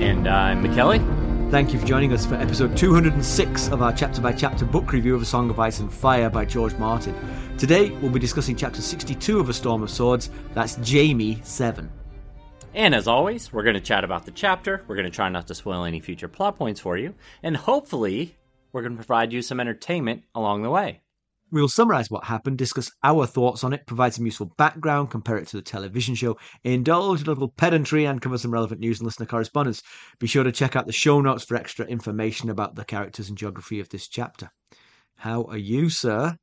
[0.00, 1.50] And uh, I'm McKelly.
[1.52, 5.14] Thank you for joining us for episode 206 of our chapter by chapter book review
[5.14, 7.14] of A Song of Ice and Fire by George Martin.
[7.58, 10.30] Today we'll be discussing chapter 62 of A Storm of Swords.
[10.52, 11.88] That's Jaime 7.
[12.74, 14.82] And as always, we're going to chat about the chapter.
[14.88, 17.14] We're going to try not to spoil any future plot points for you.
[17.44, 18.36] And hopefully,
[18.72, 21.02] we're going to provide you some entertainment along the way.
[21.54, 25.46] We'll summarise what happened, discuss our thoughts on it, provide some useful background, compare it
[25.46, 29.06] to the television show, indulge in a little pedantry, and cover some relevant news and
[29.06, 29.80] listener correspondence.
[30.18, 33.38] Be sure to check out the show notes for extra information about the characters and
[33.38, 34.50] geography of this chapter.
[35.14, 36.36] How are you, sir?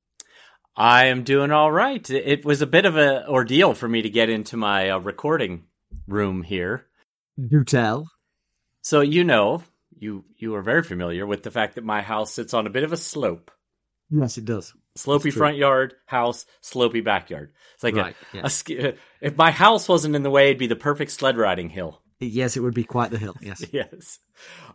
[0.78, 2.09] I am doing all right.
[2.09, 5.66] It was a bit of an ordeal for me to get into my uh, recording
[6.08, 6.86] room here.
[7.38, 8.08] Do tell.
[8.82, 9.62] So you know,
[10.00, 12.86] you you are very familiar with the fact that my house sits on a bit
[12.86, 13.52] of a slope.
[14.09, 14.73] Yes, it does.
[14.97, 17.53] Slopey front yard, house, slopey backyard.
[17.75, 18.89] It's like Right, a, yeah.
[18.89, 22.02] a if my house wasn't in the way, it'd be the perfect sled riding hill.
[22.20, 23.36] Yes, it would be quite the hill.
[23.42, 23.64] Yes.
[23.72, 24.20] yes.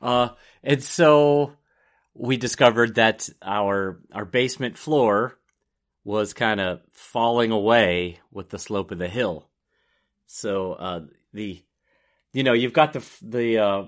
[0.03, 0.31] Uh,
[0.62, 1.53] and so
[2.14, 5.39] we discovered that our our basement floor
[6.03, 9.48] was kind of falling away with the slope of the hill.
[10.27, 11.01] So uh,
[11.33, 11.62] the
[12.33, 13.83] you know you've got the the uh,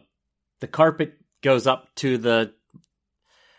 [0.61, 2.53] the carpet goes up to the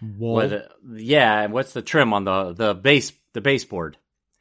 [0.02, 0.36] Wall.
[0.36, 3.98] what, yeah and what's the trim on the the base the baseboard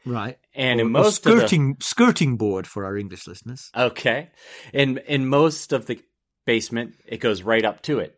[0.07, 0.39] Right.
[0.55, 3.71] and Or- in most of the, skirting skirting board for our English listeners.
[3.77, 4.31] Okay.
[4.73, 6.01] In in most of the
[6.47, 8.15] basement, it goes right up to it.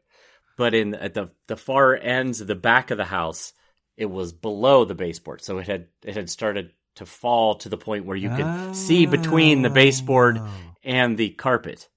[0.56, 3.52] But in at the the far ends of the back of the house,
[3.96, 5.42] it was below the baseboard.
[5.42, 9.06] So it had it had started to fall to the point where you could see
[9.06, 10.48] between the baseboard Oh.
[10.84, 11.88] and the carpet.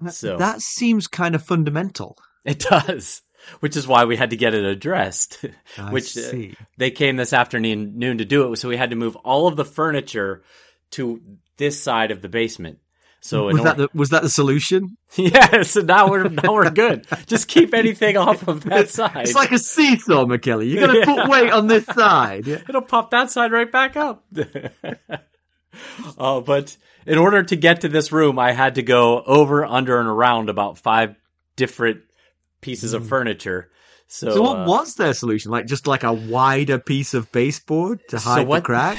[0.00, 2.18] That- So- that seems kind of fundamental.
[2.44, 3.22] It does.
[3.60, 5.44] Which is why we had to get it addressed.
[5.90, 6.32] Which uh,
[6.76, 9.56] they came this afternoon noon to do it, so we had to move all of
[9.56, 10.42] the furniture
[10.92, 11.20] to
[11.56, 12.78] this side of the basement.
[13.24, 14.96] So was that the was that the solution?
[15.16, 17.06] Yes, so now we're now we're good.
[17.26, 19.28] Just keep anything off of that side.
[19.28, 20.68] It's like a seesaw, McKelly.
[20.68, 22.48] You got to put weight on this side.
[22.68, 24.24] It'll pop that side right back up.
[26.18, 26.76] uh, but
[27.06, 30.48] in order to get to this room, I had to go over, under, and around
[30.48, 31.14] about five
[31.56, 32.00] different
[32.62, 33.70] pieces of furniture.
[34.08, 34.34] So, Hmm.
[34.34, 35.50] So what uh, was their solution?
[35.50, 38.98] Like just like a wider piece of baseboard to hide the crack?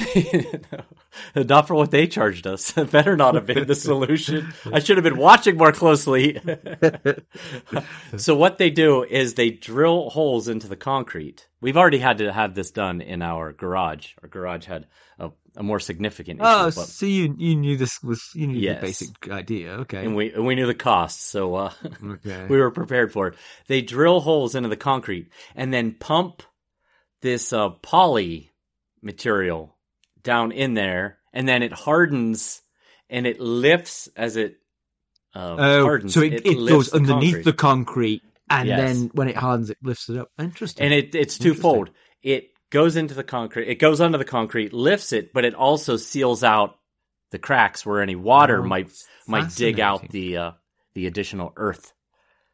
[1.36, 2.72] not for what they charged us.
[2.90, 4.52] Better not have been the solution.
[4.72, 6.40] I should have been watching more closely.
[8.16, 11.46] so what they do is they drill holes into the concrete.
[11.60, 14.14] We've already had to have this done in our garage.
[14.22, 14.88] Our garage had
[15.18, 18.58] a, a more significant issue, Oh, but, so you you knew this was you knew
[18.58, 18.80] Yes.
[18.80, 19.70] the basic idea.
[19.80, 20.04] Okay.
[20.04, 21.72] and we we knew the cost, so uh,
[22.04, 22.46] okay.
[22.50, 23.34] we were prepared for it.
[23.68, 26.42] They drill holes into the concrete and then pump
[27.22, 28.50] this uh, poly
[29.02, 29.76] material
[30.22, 32.60] down in there, and then it hardens
[33.10, 34.56] and it lifts as it
[35.34, 36.14] uh, Oh, hardens.
[36.14, 38.22] so it, it, lifts goes underneath the concrete.
[38.22, 38.78] concrete, and Yes.
[38.98, 40.30] then when it hardens, it lifts it up.
[40.38, 40.84] Interesting.
[40.84, 41.90] and it it's twofold.
[42.22, 43.68] It goes into the concrete.
[43.68, 46.76] It goes under the concrete, lifts it, but it also seals out
[47.30, 48.90] the cracks where any water Oh, might
[49.28, 50.50] might dig out the uh,
[50.94, 51.92] the additional earth.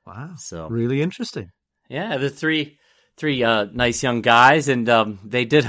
[0.06, 1.50] wow, So really interesting.
[1.88, 2.78] Yeah, the three
[3.16, 5.68] three uh, nice young guys, and um, they did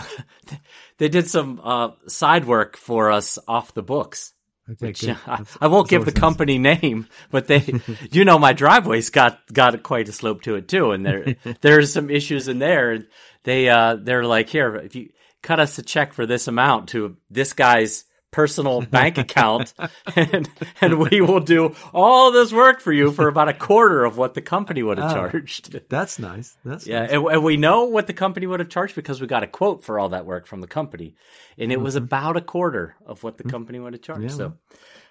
[0.97, 4.33] they did some uh, side work for us off the books.
[4.71, 5.11] Okay, Which, good.
[5.11, 7.73] uh, I, I won't give the company name, but they,
[8.11, 11.91] you know, my driveway's got got quite a slope to it too, and there there's
[11.91, 12.91] some issues in there.
[12.91, 13.07] And
[13.43, 15.09] they uh, they're like, here, if you
[15.41, 19.73] cut us a check for this amount to this guy's personal bank account,
[20.15, 20.49] and
[20.79, 24.33] and we will do all this work for you for about a quarter of what
[24.33, 25.13] the company would have Ah.
[25.29, 25.77] charged.
[25.89, 26.55] That's nice.
[26.65, 27.11] That's Yeah, nice.
[27.11, 29.83] and, and we know what the company would have charged because we got a quote
[29.83, 31.15] for all that work from the company,
[31.57, 34.21] and it was about a quarter of what the company would have charged.
[34.21, 34.39] Mm-hmm.
[34.41, 34.57] Yeah, so,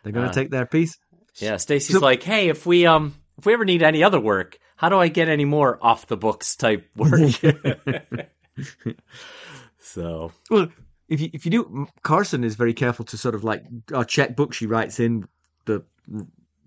[0.02, 0.96] they're going to uh, take their piece.
[1.36, 4.58] yeah, Stacy's So- like, "Hey, if we um if we ever need any other work,
[4.76, 7.12] how do I get any more off the books type work?"
[9.78, 10.68] so Well,
[11.10, 14.54] if you if you do, Carson is very careful to sort of like our checkbook.
[14.54, 15.26] She writes in
[15.66, 15.84] the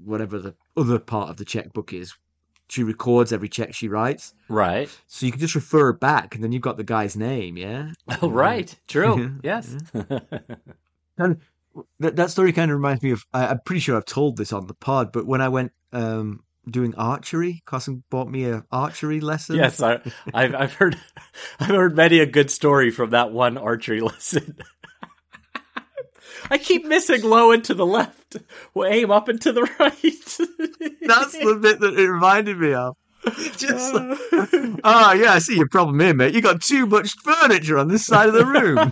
[0.04, 2.14] whatever the other part of the checkbook is.
[2.68, 6.52] She records every check she writes, right, so you can just refer back, and then
[6.52, 7.58] you've got the guy's name.
[7.58, 7.92] Yeah,
[8.22, 9.76] oh, right, true, yes,
[11.18, 11.40] and
[12.00, 13.26] that that story kind of reminds me of.
[13.34, 16.44] I, I'm pretty sure I've told this on the pod, but when I went um,
[16.70, 17.62] doing archery.
[17.66, 19.58] Carson bought me a archery lesson.
[19.58, 20.00] Yes, I,
[20.34, 20.98] I've, I've heard,
[21.60, 24.58] I've heard many a good story from that one archery lesson.
[26.50, 28.38] I keep missing low and to the left.
[28.74, 31.00] Well, aim up and to the right.
[31.02, 32.96] That's the bit that it reminded me of.
[33.56, 34.18] Just like,
[34.84, 36.34] oh yeah, I see your problem here, mate.
[36.34, 38.92] You got too much furniture on this side of the room.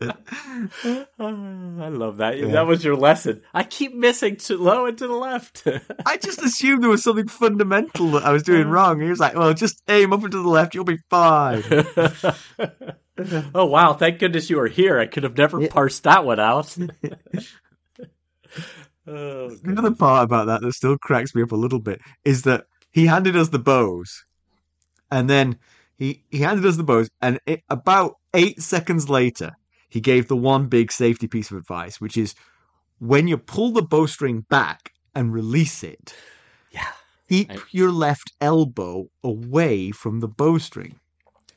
[0.00, 2.40] I love that.
[2.52, 3.42] That was your lesson.
[3.52, 5.66] I keep missing to low and to the left.
[6.06, 9.00] I just assumed there was something fundamental that I was doing wrong.
[9.00, 11.64] He was like, "Well, just aim up and to the left, you'll be fine."
[13.54, 13.92] oh wow!
[13.94, 15.00] Thank goodness you were here.
[15.00, 15.68] I could have never yeah.
[15.68, 16.76] parsed that one out.
[19.06, 22.66] oh, Another part about that that still cracks me up a little bit is that
[22.92, 24.24] he handed us the bows,
[25.10, 25.58] and then
[25.98, 29.56] he he handed us the bows, and it, about eight seconds later,
[29.88, 32.34] he gave the one big safety piece of advice, which is
[32.98, 36.14] when you pull the bowstring back and release it,
[36.70, 36.86] yeah,
[37.28, 37.58] keep I...
[37.70, 40.96] your left elbow away from the bowstring.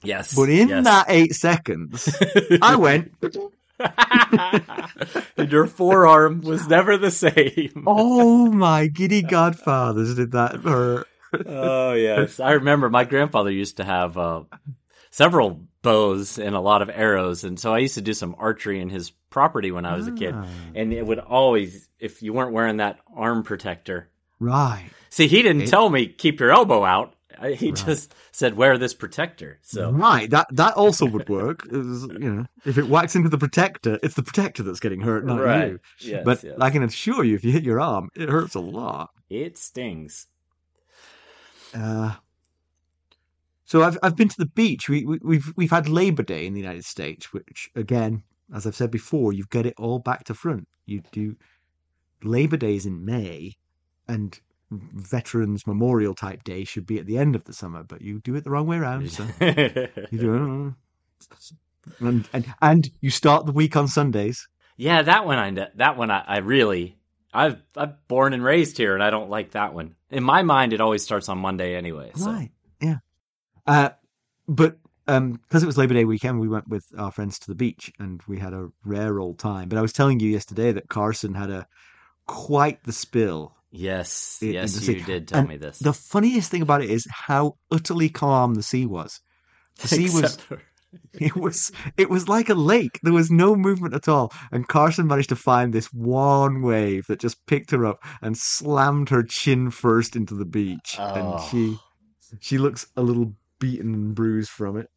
[0.04, 0.34] Yes.
[0.36, 0.84] But in yes.
[0.86, 2.16] that eight seconds,
[2.62, 3.14] I went.
[5.38, 7.84] and your forearm was never the same.
[7.86, 11.08] oh, my giddy godfathers did that hurt.
[11.46, 12.40] oh, yes.
[12.40, 14.44] I remember my grandfather used to have uh,
[15.12, 17.44] several bows and a lot of arrows.
[17.44, 20.12] And so I used to do some archery in his property when I was a
[20.12, 20.34] kid.
[20.36, 20.46] Ah.
[20.76, 24.10] And it would always, if you weren't wearing that arm protector.
[24.40, 24.90] Right.
[25.10, 27.14] See, he didn't It- tell me keep your elbow out.
[27.56, 27.76] He Right.
[27.86, 29.58] just said wear this protector.
[29.64, 31.64] So Right, that that also would work.
[31.72, 35.26] Was, you know, if it whacks into the protector, it's the protector that's getting hurt,
[35.26, 35.72] not right.
[35.72, 35.80] you.
[36.00, 36.56] Yes, but yes.
[36.62, 39.10] I can assure you, if you hit your arm, it hurts a lot.
[39.30, 40.28] it stings.
[41.74, 42.14] Uh,
[43.72, 44.90] so I've I've been to the beach.
[44.90, 48.22] We, we we've we've had Labor Day in the United States, which again,
[48.54, 50.68] as I've said before, you get it all back to front.
[50.86, 51.38] You do
[52.22, 53.56] Labor Day is in May,
[54.10, 54.38] and
[54.72, 58.36] Veterans Memorial type day should be at the end of the summer, but you do
[58.36, 59.10] it the wrong way around.
[59.10, 64.50] So you do uh, and and and you start the week on Sundays.
[64.76, 66.98] yeah, that one I that one I, I really
[67.34, 69.96] I've I'm born and raised here, and I don't like that one.
[70.10, 72.12] In my mind, it always starts on Monday anyway.
[72.16, 72.30] So.
[72.30, 72.52] Right.
[73.68, 73.90] Uh,
[74.48, 74.78] but
[75.08, 77.92] um, because it was Labor Day weekend, we went with our friends to the beach
[78.00, 79.70] and we had a rare old time.
[79.70, 81.68] But I was telling you yesterday that Carson had a
[82.28, 83.56] quite the spill.
[83.72, 85.80] Yes, in- in yes, the you did tell And me this.
[85.80, 89.20] The funniest thing about it is how utterly calm the sea was.
[89.80, 90.62] The sea was for-
[91.14, 93.00] it was it was like a lake.
[93.02, 94.34] There was no movement at all.
[94.52, 99.08] And Carson managed to find this one wave that just picked her up and slammed
[99.10, 100.98] her chin first into the beach.
[101.00, 101.48] And Oh.
[101.50, 101.78] she
[102.42, 104.90] she looks a little beaten and bruised from it.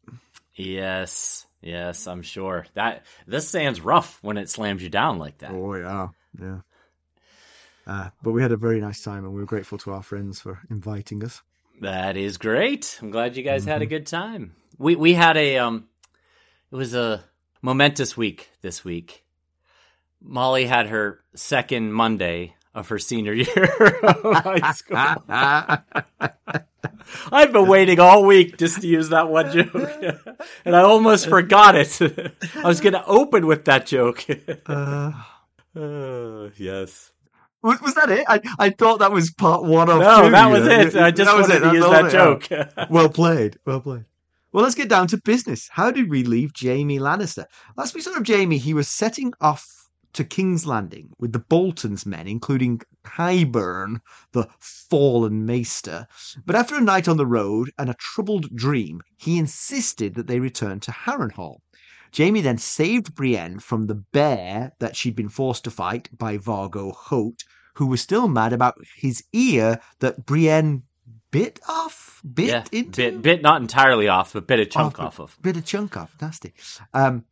[0.55, 5.51] yes, yes, I'm sure that this sand's rough when it slams you down like that.
[5.51, 6.07] Oh yeah,
[6.41, 6.57] yeah.
[7.87, 10.41] Uh, but we had a very nice time, and we were grateful to our friends
[10.41, 11.41] for inviting us.
[11.81, 12.97] That is great.
[13.01, 13.71] I'm glad you guys Mm-hmm.
[13.71, 14.55] had a good time.
[14.77, 15.87] We we had a um
[16.71, 17.23] it was a
[17.61, 19.23] momentous week this week.
[20.21, 23.73] Molly had her second Monday of her senior year
[24.03, 25.23] of high school.
[27.31, 29.73] I've been waiting all week just to use that one joke.
[30.65, 32.01] and I almost forgot it.
[32.55, 34.25] I was going to open with that joke.
[34.65, 35.11] uh,
[35.75, 37.11] oh, yes.
[37.63, 38.25] was, was that it?
[38.27, 39.99] I, I thought that was part one of.
[39.99, 40.95] No, two, that was it.
[40.95, 41.69] I just That was wanted it.
[41.69, 42.47] to use that it- joke.
[42.89, 43.57] Well played.
[43.65, 44.05] Well played.
[44.51, 45.67] Well, let's get down to business.
[45.69, 47.45] How did we leave Jaime Lannister?
[47.75, 49.74] Last we saw of Jaime, he was setting off
[50.15, 53.99] to King's Landing with the Bolton's men, including Qyburn,
[54.31, 56.07] the fallen maester.
[56.45, 60.39] But after a night on the road and a troubled dream, he insisted that they
[60.39, 61.57] return to Harrenhal.
[62.15, 66.93] Jaime then saved Brienne from the bear that she'd been forced to fight by Vargo
[66.93, 67.43] Hoat,
[67.75, 70.83] who was still mad about his ear that Brienne
[71.31, 75.19] bit off, bit yeah, into, bit, bit not entirely off, but bit a chunk Off,
[75.19, 75.41] off of.
[75.41, 76.53] bit of chunk off, nasty.
[76.93, 77.25] Um,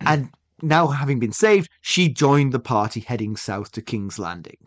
[0.00, 0.30] and
[0.62, 4.58] now having been saved, she joined the party heading south to King's Landing.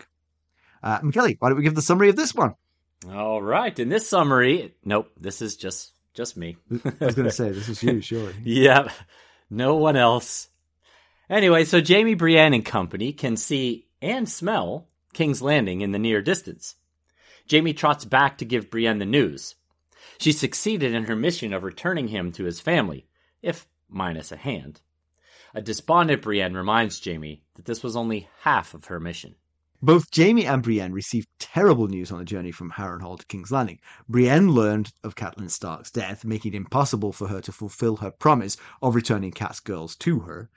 [0.82, 2.54] Uh, McKelly, why don't we give the summary of this one?
[3.10, 3.76] All right.
[3.78, 6.56] In this summary, nope, this is just just me.
[6.70, 8.34] I was going to say this is you, surely.
[8.44, 8.90] Yep.
[9.50, 10.48] No one else.
[11.30, 16.20] Anyway, so Jaime, Brienne, and company can see and smell King's Landing in the near
[16.20, 16.76] distance.
[17.50, 19.54] Jaime trots back to give Brienne the news.
[20.18, 23.06] She succeeded in her mission of returning him to his family,
[23.40, 24.80] if minus a hand.
[25.54, 29.34] A despondent Brienne reminds Jaime that this was only half of her mission.
[29.82, 33.78] Both Jaime and Brienne received terrible news on the journey from Harrenhal to King's Landing.
[34.08, 38.56] Brienne learned of Catelyn Stark's death, making it impossible for her to fulfill her promise
[38.80, 40.48] of returning Cat's girls to her.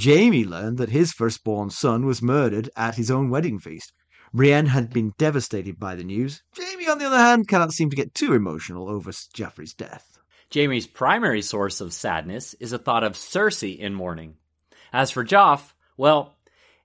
[0.00, 3.92] Jaime learned that his firstborn son was murdered at his own wedding feast.
[4.32, 6.44] Brienne had been devastated by the news.
[6.56, 10.16] Jaime, on the other hand, cannot seem to get too emotional over Joffrey's death.
[10.52, 14.36] Jaime's primary source of sadness is a thought of Cersei in mourning.
[14.94, 16.36] As for Joff, well,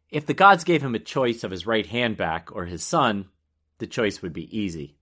[0.09, 3.29] if the gods gave him a choice of his right hand back or his son,
[3.77, 4.95] the choice would be easy.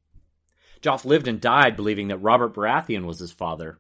[0.82, 3.80] Joff lived and died believing that Robert Baratheon was his father.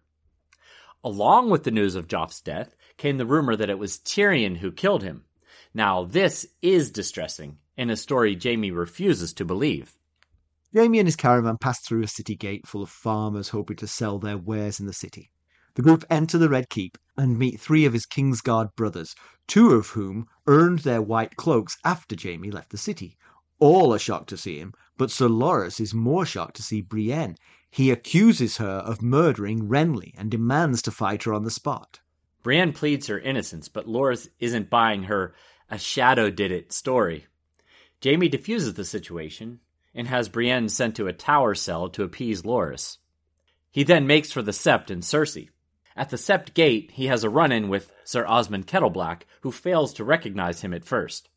[1.03, 4.71] Along with the news of Joff's death came the rumor that it was Tyrion who
[4.71, 5.25] killed him.
[5.73, 9.93] Now, this is distressing, and a story Jaime refuses to believe.
[10.73, 14.19] Jaime and his caravan passed through a city gate full of farmers hoping to sell
[14.19, 15.31] their wares in the city.
[15.77, 19.13] The group enter the Red Keep and meet three of his Kingsguard brothers,
[19.45, 23.15] two of whom earned their white cloaks after Jaime left the city.
[23.59, 27.35] All are shocked to see him, but Sir Loras is more shocked to see Brienne.
[27.69, 31.99] He accuses her of murdering Renly and demands to fight her on the spot.
[32.41, 35.35] Brienne pleads her innocence, but Loras isn't buying her
[35.69, 37.27] a shadow did it story.
[38.03, 39.59] Jaime defuses the situation
[39.93, 42.97] and has Brienne sent to a tower cell to appease Loras.
[43.69, 45.49] He then makes for the Sept and Cersei.
[45.99, 49.91] At the Sept gate, he has a run in with Sir Osmond Kettleblack, who fails
[49.95, 51.27] to recognize him at first.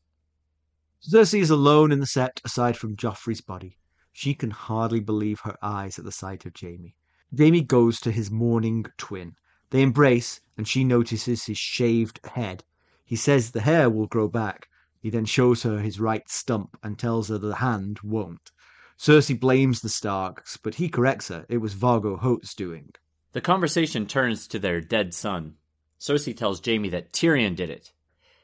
[1.00, 3.78] Cersei is alone in the Sept aside from Joffrey's body.
[4.12, 6.94] She can hardly believe her eyes at the sight of Jaime.
[7.34, 9.34] Jaime goes to his mourning twin.
[9.70, 12.62] They embrace, and she notices his shaved head.
[13.02, 14.68] He says the hair will grow back.
[15.00, 18.50] He then shows her his right stump and tells her the hand won't.
[18.98, 21.46] Cersei blames the Starks, but he corrects her.
[21.48, 22.92] It was Vargo Hoat's doing.
[23.32, 25.54] The conversation turns to their dead son.
[25.98, 27.92] Cersei tells Jaime that Tyrion did it.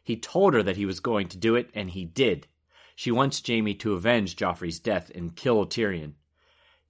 [0.03, 2.47] He told her that he was going to do it, and he did.
[2.95, 6.13] She wants Jaime to avenge Joffrey's death and kill Tyrion.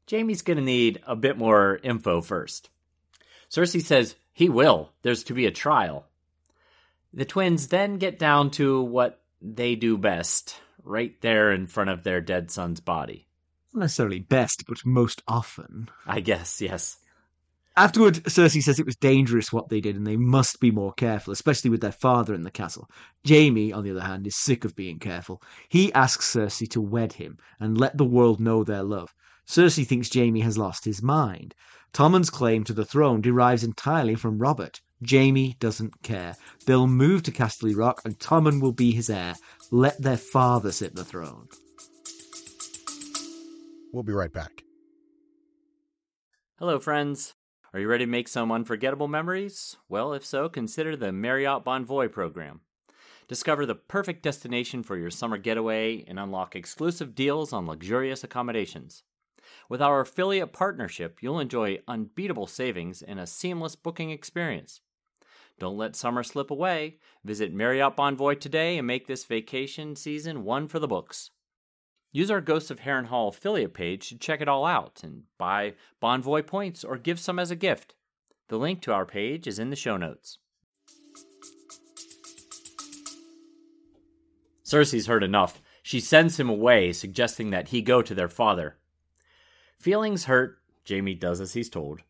[0.09, 2.71] Jaime's gonna need a bit more info first.
[3.51, 4.93] Cersei says he will.
[5.03, 6.07] There's to be a trial.
[7.13, 12.05] The twins then get down to what they do best, right there in front of
[12.05, 13.27] their dead son's body.
[13.73, 15.89] Not necessarily best, but most often.
[16.07, 16.99] I guess, yes.
[17.79, 21.33] Afterward, Cersei says it was dangerous what they did and they must be more careful,
[21.33, 22.89] especially with their father in the castle.
[23.29, 25.43] Jaime, on the other hand, is sick of being careful.
[25.69, 29.15] He asks Cersei to wed him and let the world know their love.
[29.47, 31.55] Cersei thinks Jaime has lost his mind.
[31.93, 34.81] Tommen's claim to the throne derives entirely from Robert.
[35.09, 36.35] Jaime doesn't care.
[36.67, 39.35] They'll move to Casterly Rock and Tommen will be his heir.
[39.71, 41.49] Let their father sit the throne.
[43.93, 44.65] We'll be right back.
[46.59, 47.36] Hello, friends.
[47.77, 49.77] Are you ready to make some unforgettable memories?
[49.87, 52.63] Well, if so, consider the Marriott Bonvoy program.
[53.29, 59.03] Discover the perfect destination for your summer getaway and unlock exclusive deals on luxurious accommodations.
[59.69, 64.81] With our affiliate partnership, you'll enjoy unbeatable savings and a seamless booking experience.
[65.59, 66.97] Don't let summer slip away.
[67.25, 71.31] Visit Marriott Bonvoy today and make this vacation season one for the books.
[72.17, 76.47] Use our Ghosts of Harrenhal affiliate page to check it all out and buy Bonvoy
[76.47, 77.95] points or give some as a gift.
[78.49, 80.39] The link to our page is in the show notes.
[84.65, 85.61] Cersei's heard enough.
[85.83, 88.79] She sends him away, suggesting that he go to their father.
[89.79, 90.57] Feelings hurt,
[90.89, 92.01] Jaime does as he's told.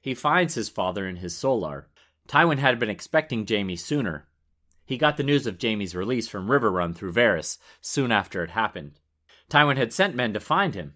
[0.00, 1.88] He finds his father in his solar.
[2.28, 4.28] Tywin had been expecting Jaime sooner.
[4.84, 8.99] He got the news of Jaime's release from Riverrun through Varys soon after it happened.
[9.50, 10.94] Tywin had sent men to find him.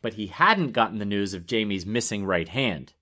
[0.00, 2.94] But he hadn't gotten the news of Jaime's missing right hand.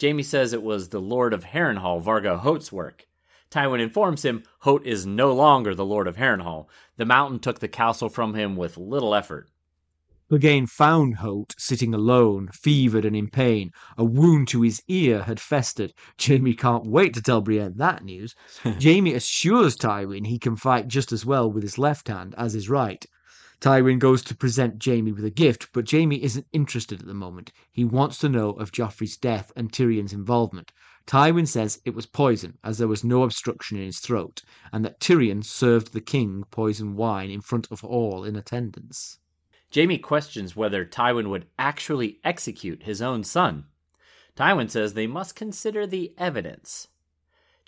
[0.00, 3.06] Jaime says it was the Lord of Harrenhal, Vargo Hoat's work.
[3.48, 6.68] Tywin informs him Hoat is no longer the Lord of Harrenhal.
[6.96, 9.48] The mountain took the castle from him with little effort.
[10.32, 13.70] Clegane found Hoat sitting alone, fevered and in pain.
[13.98, 15.92] A wound to his ear had festered.
[16.18, 18.34] Jaime can't wait to tell Brienne that news.
[18.82, 22.70] Jaime assures Tywin he can fight just as well with his left hand as his
[22.70, 23.04] right.
[23.62, 27.52] Tywin goes to present Jaime with a gift, but Jaime isn't interested at the moment.
[27.70, 30.72] He wants to know of Joffrey's death and Tyrion's involvement.
[31.06, 34.42] Tywin says it was poison, as there was no obstruction in his throat,
[34.72, 39.20] and that Tyrion served the king poison wine in front of all in attendance.
[39.72, 43.66] Jaime questions whether Tywin would actually execute his own son.
[44.36, 46.88] Tywin says they must consider the evidence.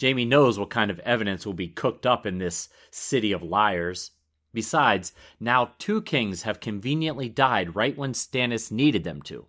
[0.00, 4.10] Jaime knows what kind of evidence will be cooked up in this city of liars.
[4.54, 9.46] Besides, now two kings have conveniently died right when Stannis needed them to.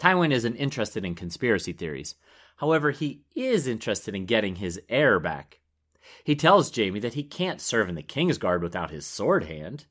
[0.00, 2.16] Tywin isn't interested in conspiracy theories.
[2.56, 5.60] However, he is interested in getting his heir back.
[6.24, 9.86] He tells Jaime that he can't serve in the Kingsguard without his sword hand.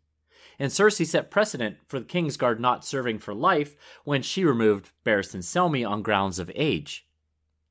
[0.60, 5.44] And Cersei set precedent for the Kingsguard not serving for life when she removed Barristan
[5.44, 7.08] Selmy on grounds of age.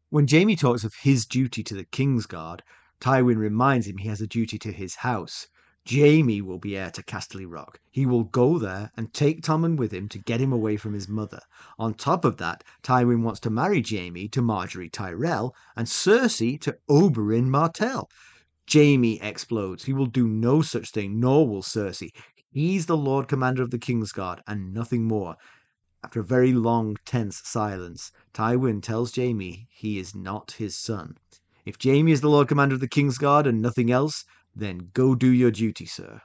[0.09, 2.61] When Jaime talks of his duty to the Kingsguard,
[3.00, 5.49] Tywin reminds him he has a duty to his house.
[5.88, 7.78] Jaime will be heir to Casterly Rock.
[7.93, 11.09] He will go there and take Tommen with him to get him away from his
[11.09, 11.40] mother.
[11.78, 16.76] On top of that, Tywin wants to marry Jaime to Margaery Tyrell and Cersei to
[16.90, 18.11] Oberyn Martell.
[18.73, 19.85] Jaime explodes.
[19.85, 22.11] He will do no such thing, nor will Cersei.
[22.50, 25.37] He's the Lord Commander of the Kingsguard and nothing more.
[26.02, 31.16] After a very long, tense silence, Tywin tells Jaime he is not his son.
[31.64, 34.25] If Jaime is the Lord Commander of the Kingsguard and nothing else,
[34.57, 36.23] then go do your duty, sir.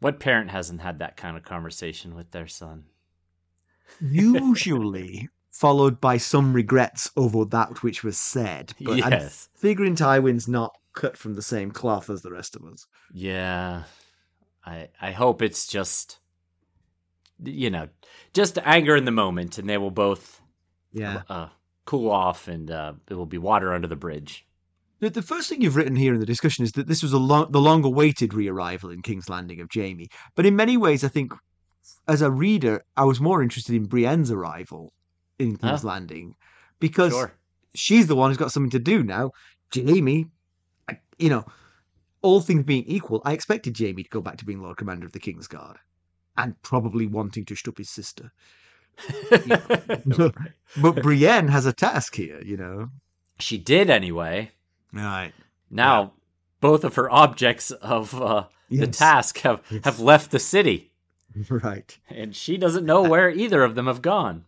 [0.00, 2.84] What parent hasn't had that kind of conversation with their son?
[4.00, 8.72] Usually followed by some regrets over that which was said.
[8.80, 9.48] But I'm yes.
[9.54, 12.86] figuring Tywin's not cut from the same cloth as the rest of us.
[13.12, 13.84] Yeah.
[14.64, 16.20] I I hope it's just
[17.42, 17.88] you know,
[18.34, 20.40] just anger in the moment and they will both
[20.92, 21.22] Yeah.
[21.28, 21.48] uh,
[21.84, 24.44] cool off and uh, it will be water under the bridge.
[25.00, 27.52] The, the first thing you've written here in the discussion is that this was long,
[27.52, 30.08] the long awaited re arrival in King's Landing of Jaime.
[30.34, 31.32] But in many ways, I think
[32.08, 34.92] as a reader, I was more interested in Brienne's arrival
[35.38, 35.88] in King's Huh?
[35.88, 36.34] Landing
[36.80, 37.32] because Sure.
[37.74, 39.30] she's the one who's got something to do now.
[39.74, 40.26] Jaime,
[40.88, 41.44] I- you know,
[42.22, 45.12] all things being equal, I expected Jaime to go back to being Lord Commander of
[45.12, 45.76] the King's Guard
[46.36, 48.32] and probably wanting to shtup his sister.
[50.80, 52.90] But Brienne has a task here, you know.
[53.38, 54.50] she did anyway.
[54.92, 55.32] Right.
[55.70, 56.12] Now
[56.60, 59.84] both of her objects of uh, the task have, Yes.
[59.84, 60.90] have left the city
[61.50, 61.96] Right.
[62.08, 64.44] and she doesn't know where either of them have gone.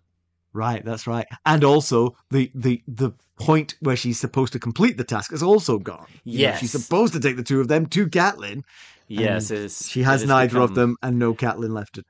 [0.53, 1.27] Right, that's right.
[1.47, 5.79] And also the the the point where she's supposed to complete the task is also
[5.79, 6.07] gone.
[6.25, 6.59] You know, Yes.
[6.61, 8.65] she's supposed to take the two of them to Catelyn.
[9.07, 12.05] Yes, it's, She has it has neither of them and no Catelyn left to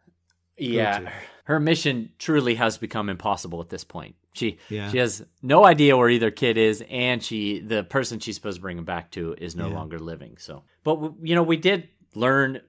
[0.56, 1.12] Yeah, to.
[1.44, 4.14] her mission truly has become impossible at this point.
[4.32, 4.90] She Yeah.
[4.90, 8.62] she has no idea where either kid is, and she the person she's supposed to
[8.62, 9.75] bring him back to is no Yeah.
[9.75, 10.37] longer living.
[10.38, 12.60] So, but w- you know, we did learn,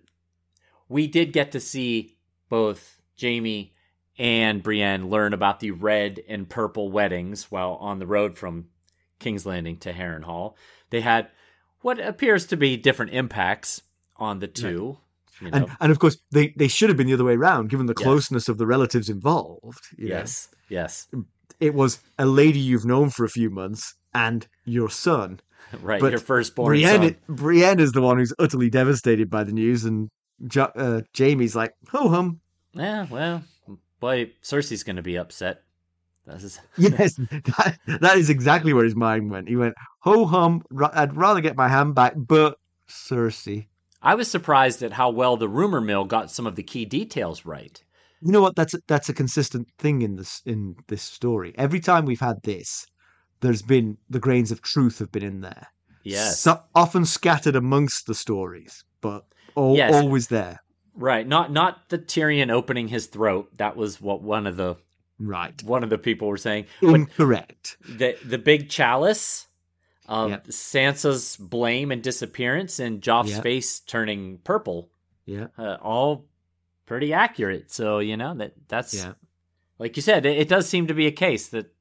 [0.89, 2.17] we did get to see
[2.49, 3.73] both Jaime
[4.17, 8.65] and Brienne learn about the red and purple weddings while on the road from
[9.19, 10.55] King's Landing to Harrenhal.
[10.89, 11.29] They had
[11.81, 13.81] what appears to be different impacts
[14.17, 14.97] on the two.
[15.39, 17.69] You know, and and of course they, they should have been the other way around,
[17.69, 18.03] given the Yes.
[18.03, 19.85] closeness of the relatives involved.
[19.97, 20.15] you know.
[20.17, 21.07] yes, yes,
[21.61, 25.39] It was a lady you've known for a few months and your son.
[25.81, 26.01] right.
[26.01, 27.15] But Your firstborn Brienne, son.
[27.29, 30.09] Brienne is the one who's utterly devastated by the news, and
[30.47, 32.41] jo- uh, Jaime's like, ho hum.
[32.73, 33.43] Yeah, well,
[33.99, 35.61] boy, Cersei's going to be upset.
[36.27, 39.49] Is Yes, that, that is exactly where his mind went.
[39.49, 42.57] He went, ho hum, ra- I'd rather get my hand back, but
[42.89, 43.67] Cersei.
[44.01, 47.45] I was surprised at how well the rumor mill got some of the key details
[47.45, 47.83] right.
[48.21, 48.55] You know what?
[48.55, 51.53] That's a, that's a consistent thing in this in this story.
[51.57, 52.85] Every time we've had this,
[53.41, 55.67] there's been the grains of truth have been in there.
[56.03, 56.39] Yes.
[56.39, 59.23] So, often scattered amongst the stories, but
[59.57, 59.93] al- Yes.
[59.93, 60.59] always there.
[60.95, 63.49] right, not not the Tyrion opening his throat.
[63.57, 64.75] That was what one of the
[65.19, 65.61] Right.
[65.63, 66.65] one of the people were saying.
[66.81, 67.77] But Incorrect.
[67.87, 69.47] the the big chalice
[70.07, 70.47] of Yep.
[70.47, 73.43] Sansa's blame and disappearance and Joff's Yep.
[73.43, 74.89] face turning purple,
[75.25, 75.47] Yeah.
[75.57, 76.27] uh, all
[76.91, 77.71] pretty accurate.
[77.71, 79.13] So, you know, that that's Yeah.
[79.79, 81.73] like you said, it, it does seem to be a case that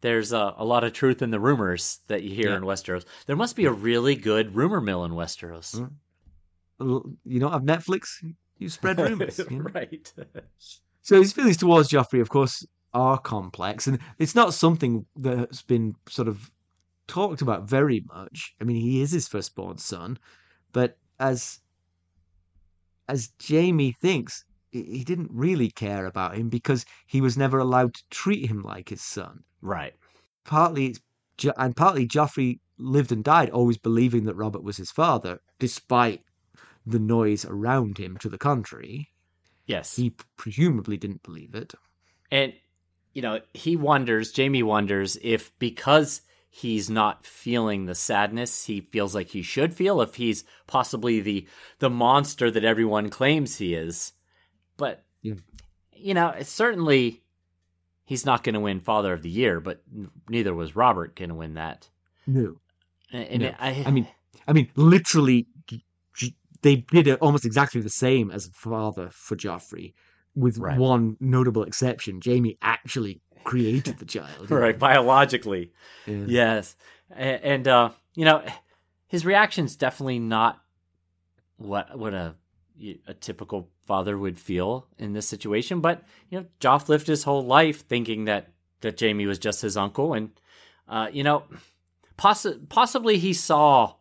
[0.00, 2.56] there's a, a lot of truth in the rumors that you hear Yeah.
[2.56, 3.04] in Westeros.
[3.26, 5.76] There must be a really good rumor mill in Westeros.
[5.76, 5.92] Mm.
[6.80, 8.08] L- You don't have Netflix?
[8.58, 9.38] You spread rumors.
[9.38, 9.70] you know?
[9.72, 10.12] right.
[11.02, 15.94] So his feelings towards Joffrey, of course, are complex, and it's not something that's been
[16.08, 16.50] sort of
[17.06, 18.54] talked about very much.
[18.60, 20.18] I mean, he is his firstborn son,
[20.72, 21.60] but as
[23.08, 28.02] as Jaime thinks, he didn't really care about him because he was never allowed to
[28.10, 29.44] treat him like his son.
[29.60, 29.94] right.
[30.44, 31.00] Partly, it's,
[31.38, 36.22] Jo- and partly, Joffrey lived and died always believing that Robert was his father, despite
[36.84, 39.08] the noise around him to the contrary.
[39.66, 39.96] Yes.
[39.96, 41.72] He presumably didn't believe it.
[42.30, 42.52] And
[43.14, 46.20] you know, he wonders, Jaime wonders if because
[46.56, 51.48] he's not feeling the sadness he feels like he should feel, if he's possibly the
[51.80, 54.12] the monster that everyone claims he is.
[54.76, 55.34] But Yeah.
[55.92, 57.22] you know, certainly
[58.04, 59.82] he's not going to win Father of the Year, but
[60.28, 61.88] neither was Robert going to win that.
[62.26, 62.60] No.
[63.12, 63.54] And, No.
[63.58, 64.06] I, I mean,
[64.46, 65.48] I mean, literally,
[66.62, 69.92] they did it almost exactly the same as father for Joffrey,
[70.36, 70.78] with Right.
[70.78, 72.20] one notable exception.
[72.24, 74.28] Jaime actually created the child.
[74.50, 74.78] right know?
[74.78, 75.72] biologically.
[76.06, 76.24] Yeah.
[76.26, 76.76] Yes,
[77.10, 78.42] and, and uh, you know,
[79.06, 80.62] his reaction's definitely not
[81.56, 82.34] what what a
[83.06, 85.80] a typical father would feel in this situation.
[85.80, 89.76] But you know, Joff lived his whole life thinking that that Jaime was just his
[89.76, 90.30] uncle, and
[90.88, 91.44] uh, you know,
[92.18, 93.94] possi- possibly he saw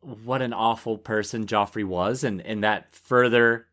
[0.00, 3.66] what an awful person Joffrey was, and and that further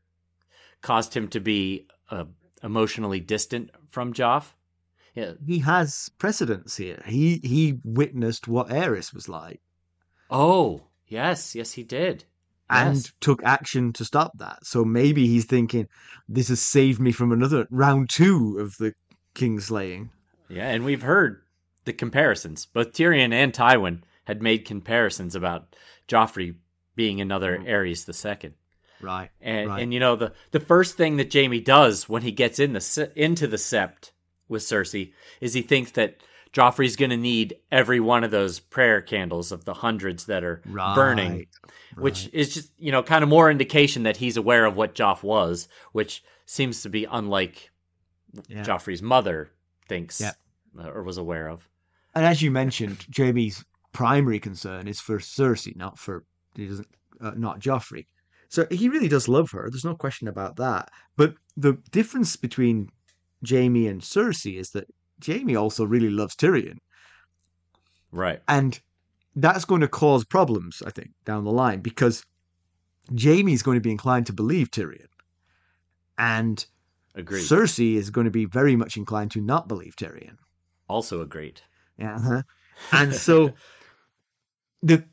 [0.82, 2.26] caused him to be uh,
[2.64, 4.54] emotionally distant from Joff.
[5.14, 5.34] Yeah.
[5.46, 7.04] He has precedence here.
[7.06, 9.62] He he witnessed what Aerys was like.
[10.30, 12.24] Oh yes, yes he did,
[12.70, 13.12] and Yes.
[13.20, 14.66] took action to stop that.
[14.66, 15.88] So maybe he's thinking,
[16.30, 18.94] "This has saved me from another round two of the
[19.36, 20.10] kingslaying."
[20.48, 21.42] Yeah, and we've heard
[21.84, 22.66] the comparisons.
[22.66, 25.76] Both Tyrion and Tywin had made comparisons about
[26.08, 26.56] Joffrey
[26.96, 27.68] being another mm.
[27.68, 28.54] Aerys the second.
[29.02, 29.30] Right.
[29.42, 29.82] And right.
[29.84, 33.12] and you know the the first thing that Jaime does when he gets in the
[33.16, 34.12] into the sept
[34.48, 36.18] with Cersei is he thinks that
[36.54, 40.62] Joffrey's going to need every one of those prayer candles of the hundreds that are
[40.66, 41.48] burning, Right,
[41.96, 45.24] which is just you know kind of more indication that he's aware of what Joff
[45.24, 47.70] was, which seems to be unlike
[48.48, 48.64] Yeah.
[48.64, 49.52] Joffrey's mother
[49.88, 50.34] thinks Yeah.
[50.78, 51.68] uh, or was aware of.
[52.14, 56.88] And as you mentioned, Jaime's primary concern is for Cersei, not for he doesn't
[57.22, 58.08] uh, not Joffrey.
[58.52, 59.70] So he really does love her.
[59.72, 60.90] There's no question about that.
[61.16, 62.90] But the difference between
[63.50, 64.88] Jaime and Cersei is that
[65.26, 66.78] Jaime also really loves Tyrion,
[68.12, 68.42] Right.
[68.50, 68.78] and
[69.38, 72.26] that's going to cause problems, I think, down the line because
[73.18, 75.08] Jaime's going to be inclined to believe Tyrion,
[76.18, 76.66] and
[77.16, 77.44] Agreed.
[77.44, 80.36] Cersei is going to be very much inclined to not believe Tyrion.
[80.90, 81.62] also agreed.
[81.98, 82.16] Yeah.
[82.18, 82.42] uh-huh.
[82.92, 83.52] And so
[84.84, 85.06] the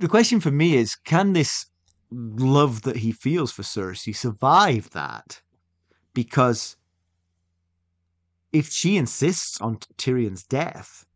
[0.00, 1.66] the question for me is can this
[2.12, 5.40] love that he feels for Cersei survive that?
[6.14, 6.76] Because
[8.52, 11.06] if she insists on Tyrion's death,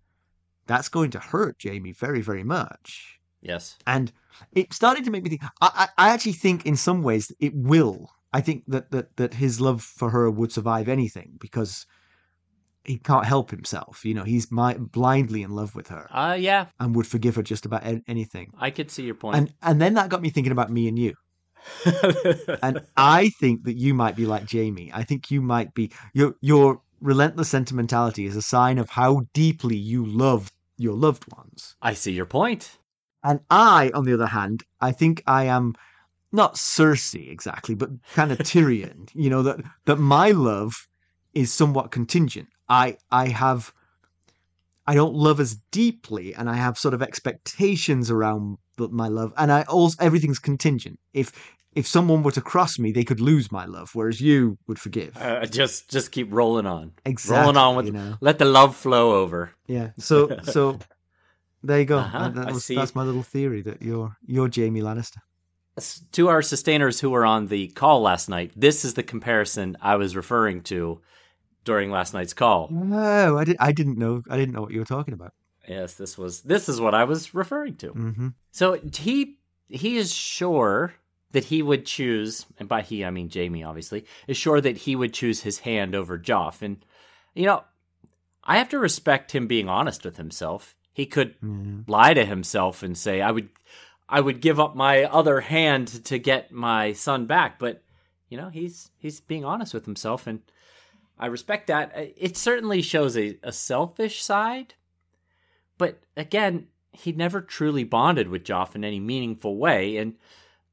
[0.67, 3.21] that's going to hurt Jaime very, very much.
[3.43, 3.77] Yes.
[3.87, 4.13] And
[4.53, 5.43] it started to make me think.
[5.61, 8.11] I, I I actually think, in some ways, it will.
[8.33, 11.87] I think that that that his love for her would survive anything because
[12.87, 14.05] he can't help himself.
[14.05, 17.43] You know, he's my, blindly in love with her Uh yeah, and would forgive her
[17.43, 18.53] just about anything.
[18.59, 19.37] I could see your point.
[19.37, 21.15] And and then that got me thinking about me and you.
[22.63, 24.91] And I think that you might be like Jaime.
[24.93, 29.77] I think you might be your your relentless sentimentality is a sign of how deeply
[29.77, 31.77] you love your loved ones.
[31.83, 32.79] I see your point.
[33.23, 35.75] And I, on the other hand, I think I am
[36.33, 39.11] not Cersei exactly, but kind of Tyrion.
[39.15, 40.75] You know that that my love
[41.35, 42.49] is somewhat contingent.
[42.69, 43.73] I I have
[44.87, 49.51] I don't love as deeply, and I have sort of expectations around my love, and
[49.51, 50.99] I also everything's contingent.
[51.13, 51.33] If
[51.75, 55.17] if someone were to cross me, they could lose my love, whereas you would forgive.
[55.17, 56.93] Uh, just just keep rolling on.
[57.05, 57.41] exactly.
[57.41, 58.17] rolling on with you know.
[58.21, 59.51] let the love flow over.
[59.67, 59.91] Yeah.
[59.99, 60.79] So so
[61.63, 61.99] there you go.
[61.99, 62.77] Uh-huh, That I was, see.
[62.77, 65.19] that's my little theory that you're you're Jaime Lannister.
[66.13, 69.97] To our sustainers who were on the call last night, this is the comparison I
[69.97, 71.03] was referring to
[71.67, 72.69] during last night's call.
[72.71, 73.57] No, I did.
[73.61, 74.23] I didn't know.
[74.31, 75.35] I didn't know what you were talking about.
[75.69, 77.89] Yes, this was this is what I was referring to.
[77.91, 79.37] hmm So he
[79.69, 80.95] he is sure
[81.33, 84.97] that he would choose, and by he I mean Jaime, obviously, is sure that he
[84.97, 86.63] would choose his hand over Joff.
[86.63, 86.83] And
[87.35, 87.65] you know,
[88.45, 90.75] I have to respect him being honest with himself.
[90.95, 91.83] He could Yeah.
[91.89, 93.49] lie to himself and say, "I would,
[94.09, 97.83] I would give up my other hand to get my son back." But
[98.31, 100.41] you know, he's he's being honest with himself, and
[101.19, 101.93] I respect that.
[101.95, 104.75] It certainly shows a, a selfish side,
[105.79, 109.97] but again, he never truly bonded with Joff in any meaningful way.
[109.97, 110.15] And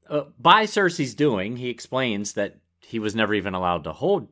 [0.10, 4.30] uh, by Cersei's doing, he explains that he was never even allowed to hold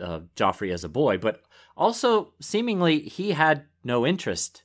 [0.00, 1.42] uh, Joffrey as a boy, but
[1.76, 4.62] also seemingly he had no interest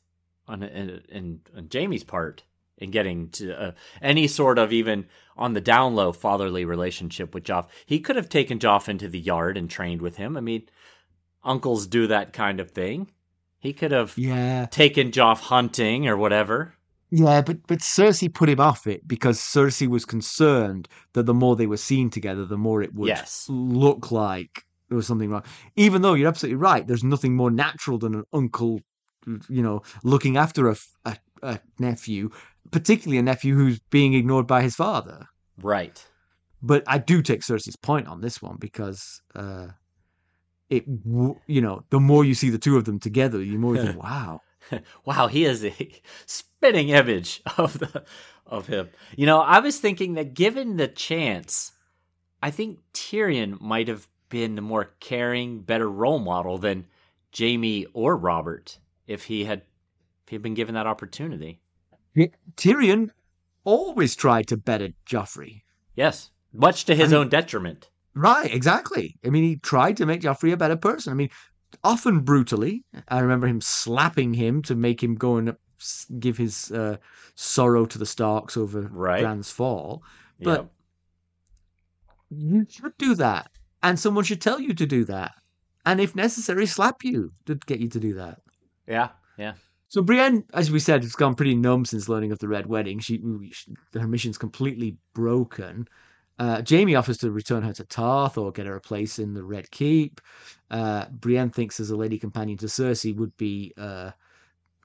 [0.48, 2.44] on in, in, on Jaime's part
[2.80, 5.06] in getting to uh, any sort of even
[5.38, 7.68] on the down low fatherly relationship with Joff.
[7.86, 10.36] He could have taken Joff into the yard and trained with him.
[10.36, 10.64] I mean,
[11.44, 13.12] uncles do that kind of thing.
[13.60, 16.74] He could have Yeah, taken Joff hunting or whatever.
[17.12, 21.56] yeah, but but Cersei put him off it because Cersei was concerned that the more
[21.56, 23.46] they were seen together, the more it would Yes.
[23.50, 25.44] look like there was something wrong.
[25.76, 28.80] Even though you're absolutely right, there's nothing more natural than an uncle,
[29.50, 30.76] you know, looking after a
[31.42, 32.30] a nephew,
[32.72, 35.28] particularly a nephew who's being ignored by his father.
[35.62, 36.06] Right.
[36.62, 39.68] But I do take Cersei's point on this one because uh,
[40.70, 43.84] it, you know, the more you see the two of them together, the more you
[43.84, 44.42] think, wow.
[45.06, 45.74] wow, he is a
[46.26, 48.04] spitting image of the
[48.46, 48.90] of him.
[49.16, 51.72] You know, I was thinking that given the chance,
[52.42, 56.86] I think Tyrion might have been the more caring, better role model than
[57.38, 59.62] Jaime or Robert if he had
[60.24, 61.62] if he had been given that opportunity.
[62.56, 63.10] Tyrion
[63.64, 65.62] always tried to better Joffrey.
[65.96, 67.90] Yes, much to his I mean- own detriment.
[68.16, 69.16] Right, exactly.
[69.26, 71.12] I mean, he tried to make Joffrey a better person.
[71.12, 71.30] I mean,
[71.84, 72.84] often brutally.
[73.08, 75.56] I remember him slapping him to make him go and
[76.20, 76.98] give his uh,
[77.36, 79.22] sorrow to the Starks over Right.
[79.22, 80.04] Bran's fall.
[80.42, 80.72] But Yep.
[82.32, 83.52] you should do that,
[83.84, 85.34] and someone should tell you to do that,
[85.86, 88.42] and if necessary, slap you to get you to do that.
[88.88, 89.54] yeah, yeah,
[89.90, 93.00] So Brienne, as we said, has gone pretty numb since learning of the Red Wedding.
[93.00, 93.22] She,
[93.52, 95.88] she her mission's completely broken.
[96.38, 99.44] Uh, Jaime offers to return her to Tarth or get her a place in the
[99.44, 100.22] Red Keep.
[100.72, 104.12] Uh, Brienne thinks as a lady companion to Cersei would be uh,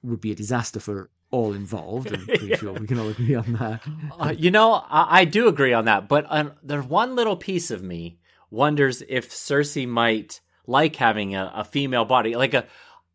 [0.02, 2.12] would be a disaster for all involved.
[2.12, 3.82] I'm pretty sure we can all agree on that.
[4.18, 7.70] Uh, you know, I, I do agree on that, but um, there's one little piece
[7.70, 8.18] of me
[8.50, 12.64] wonders if Cersei might like having a, a female body, like a,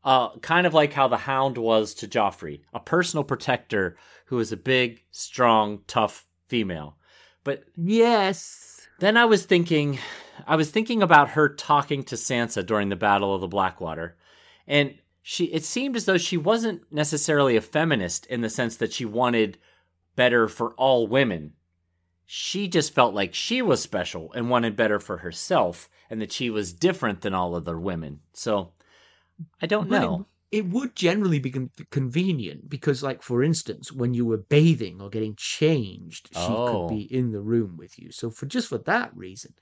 [0.04, 4.52] uh, kind of like how the Hound was to Joffrey, a personal protector who is
[4.52, 6.98] a big, strong, tough female.
[7.44, 8.88] But Yes.
[9.00, 10.00] then I was thinking,
[10.48, 14.18] I was thinking about her talking to Sansa during the Battle of the Blackwater,
[14.68, 18.94] and she it seemed as though she wasn't necessarily a feminist in the sense that
[18.94, 19.58] she wanted
[20.16, 21.54] better for all women.
[22.26, 26.50] She just felt like she was special and wanted better for herself, and that she
[26.50, 28.20] was different than all other women.
[28.34, 28.74] So
[29.62, 30.26] I don't Well, know.
[30.52, 35.08] It would generally be con- convenient because, like, for instance, when you were bathing or
[35.10, 36.88] getting changed, she Oh.
[36.88, 38.12] could be in the room with you.
[38.12, 39.54] So, for just for that reason,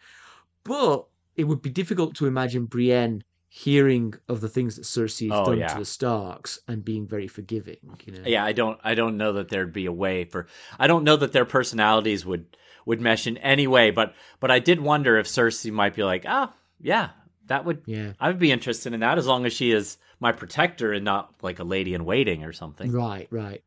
[0.63, 5.39] but it would be difficult to imagine Brienne hearing of the things that Cersei has
[5.39, 5.67] Oh, done yeah.
[5.67, 7.79] to the Starks and being very forgiving.
[8.05, 8.21] You know?
[8.25, 10.47] Yeah, I don't I don't know that there'd be a way for
[10.79, 14.59] I don't know that their personalities would would mesh in any way, but but I
[14.59, 17.09] did wonder if Cersei might be like, "Ah, yeah,
[17.47, 18.13] that would Yeah.
[18.19, 21.33] I would be interested in that as long as she is my protector and not
[21.41, 23.63] like a lady in waiting or something." Right, right.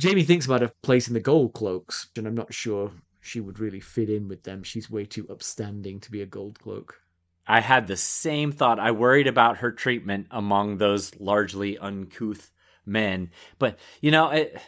[0.00, 3.58] Jaime thinks about a place in the Gold Cloaks, and I'm not sure she would
[3.58, 4.62] really fit in with them.
[4.62, 7.00] She's way too upstanding to be a Gold Cloak.
[7.46, 8.78] I had the same thought.
[8.78, 12.50] I worried about her treatment among those largely uncouth
[12.84, 13.30] men.
[13.58, 14.60] But, you know, it,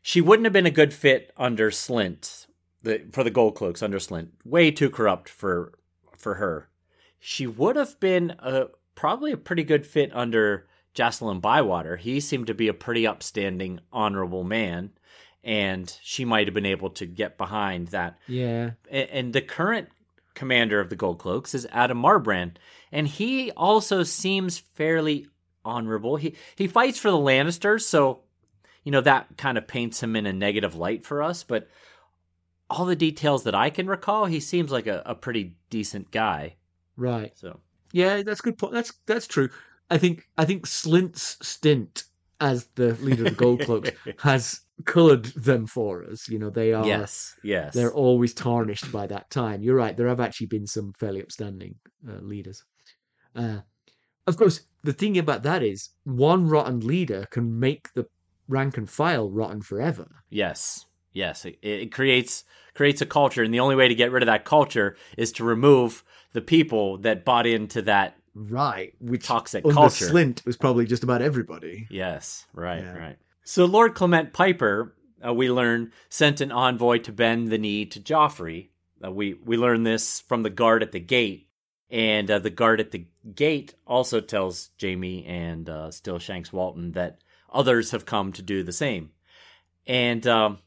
[0.00, 2.46] she wouldn't have been a good fit under Slynt,
[2.82, 4.28] the, for the Gold Cloaks under Slynt.
[4.44, 5.74] Way too corrupt for
[6.16, 6.68] for her.
[7.24, 11.96] She would have been a, probably a pretty good fit under Jacelyn Bywater.
[11.96, 14.90] He seemed to be a pretty upstanding, honorable man.
[15.44, 18.72] And she might have been able to get behind that Yeah.
[18.90, 19.88] and the current
[20.34, 22.56] commander of the Gold Cloaks is Addam Marbrand,
[22.90, 25.26] and he also seems fairly
[25.64, 26.16] honorable.
[26.16, 28.22] He he fights for the Lannisters, so
[28.84, 31.42] you know that kind of paints him in a negative light for us.
[31.42, 31.68] But
[32.70, 36.54] all the details that I can recall, he seems like a, a pretty decent guy.
[36.96, 37.36] Right.
[37.36, 37.60] So
[37.92, 38.74] Yeah, that's a good point.
[38.74, 39.48] That's that's true.
[39.90, 42.04] I think I think Slynt's stint
[42.40, 46.28] as the leader of the Gold Cloaks has coloured them for us.
[46.28, 49.62] You know, they are yes, yes, they're always tarnished by that time.
[49.62, 49.96] You're right.
[49.96, 51.76] There have actually been some fairly upstanding
[52.08, 52.64] uh, leaders.
[53.34, 53.60] Uh,
[54.26, 58.06] of course, the thing about that is one rotten leader can make the
[58.48, 60.08] rank and file rotten forever.
[60.30, 61.44] Yes, yes.
[61.44, 62.44] It, it creates
[62.74, 65.44] creates a culture, and the only way to get rid of that culture is to
[65.44, 68.94] remove the people that bought into that Right.
[69.00, 70.06] Which toxic under culture.
[70.06, 71.86] Slynt was probably just about everybody.
[71.90, 72.96] Yes, right, Yeah.
[72.96, 73.18] right.
[73.44, 74.94] So Lord Clement Piper,
[75.26, 78.68] uh, we learn, sent an envoy to bend the knee to Joffrey.
[79.04, 81.48] Uh, we we learn this from the guard at the gate,
[81.90, 87.18] and uh, the guard at the gate also tells Jaime and uh, Steelshanks Walton that
[87.52, 89.10] others have come to do the same.
[89.86, 90.58] And um,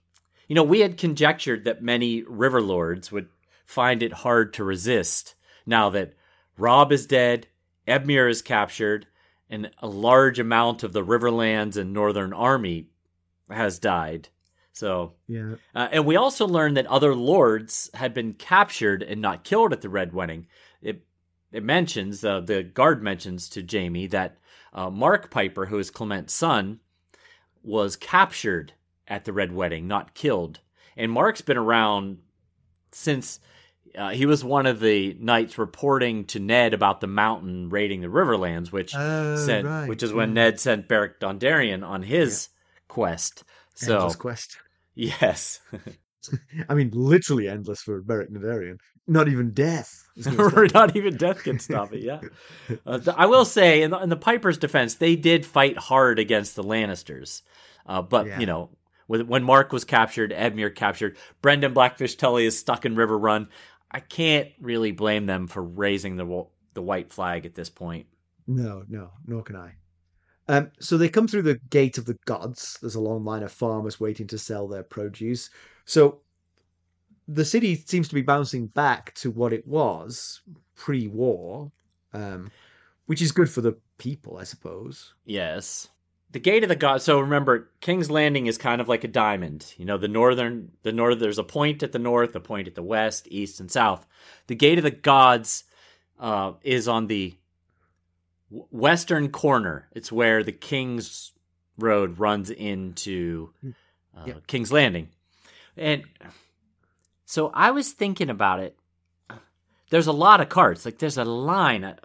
[0.48, 3.28] you know, we had conjectured that many river lords would
[3.66, 6.14] find it hard to resist now that
[6.58, 7.48] Robb is dead,
[7.88, 9.08] Edmure is captured,
[9.50, 12.88] and a large amount of the Riverlands and Northern Army
[13.50, 14.30] has died.
[14.74, 15.56] So, Yeah.
[15.74, 19.82] uh, and we also learned that other lords had been captured and not killed at
[19.82, 20.48] the Red Wedding.
[20.82, 21.06] It
[21.52, 24.38] it mentions uh, the guard mentions to Jaime that
[24.74, 26.82] uh, Marq Piper, who is Clement's son,
[27.64, 28.74] was captured
[29.08, 30.60] at the Red Wedding, not killed.
[30.98, 32.20] And Marq's been around
[32.92, 33.40] since
[33.98, 38.08] uh, he was one of the knights reporting to Ned about the mountain raiding the
[38.08, 40.34] Riverlands, which Oh, sent, right, which is when yeah.
[40.46, 42.50] Ned sent Beric Dondarrion on his
[42.88, 43.44] quest.
[43.76, 44.58] So Endless quest.
[44.96, 45.60] yes,
[46.70, 48.78] I mean, literally endless for Beric Dondarrion.
[49.08, 50.04] Not even death.
[50.18, 50.74] is gonna stop or it.
[50.74, 52.02] not even death can stop it.
[52.02, 52.22] Yeah,
[52.86, 56.18] uh, th- I will say in the, in the Piper's defense, they did fight hard
[56.20, 57.44] against the Lannisters,
[57.86, 58.40] uh, but Yeah.
[58.40, 58.70] you know.
[59.08, 63.48] With, when Marq was captured, Edmure captured, Brynden Blackfish Tully is stuck in Riverrun.
[63.92, 68.08] I can't really blame them for raising the the white flag at this point.
[68.48, 69.76] No, no, nor can I.
[70.48, 72.78] Um, so they come through the gate of the gods.
[72.82, 75.50] There's a long line of farmers waiting to sell their produce.
[75.86, 76.20] So
[77.28, 80.42] the city seems to be bouncing back to what it was
[80.76, 81.72] pre-war,
[82.14, 82.52] um,
[83.08, 85.16] which is good for the people, I suppose.
[85.26, 85.90] Yes.
[86.32, 87.04] The gate of the gods.
[87.04, 89.74] So remember, King's Landing is kind of like a diamond.
[89.78, 91.20] You know, the northern, the north.
[91.20, 94.06] There's a point at the north, a point at the west, east, and south.
[94.48, 95.64] The gate of the gods
[96.20, 97.36] uh, is on the
[98.50, 99.88] western corner.
[99.94, 101.32] It's where the King's
[101.78, 103.54] Road runs into
[104.18, 104.48] uh, yep.
[104.48, 105.10] King's Landing,
[105.76, 106.04] and
[107.26, 108.78] so I was thinking about it.
[109.90, 110.86] There's a lot of carts.
[110.86, 111.96] Like there's a line.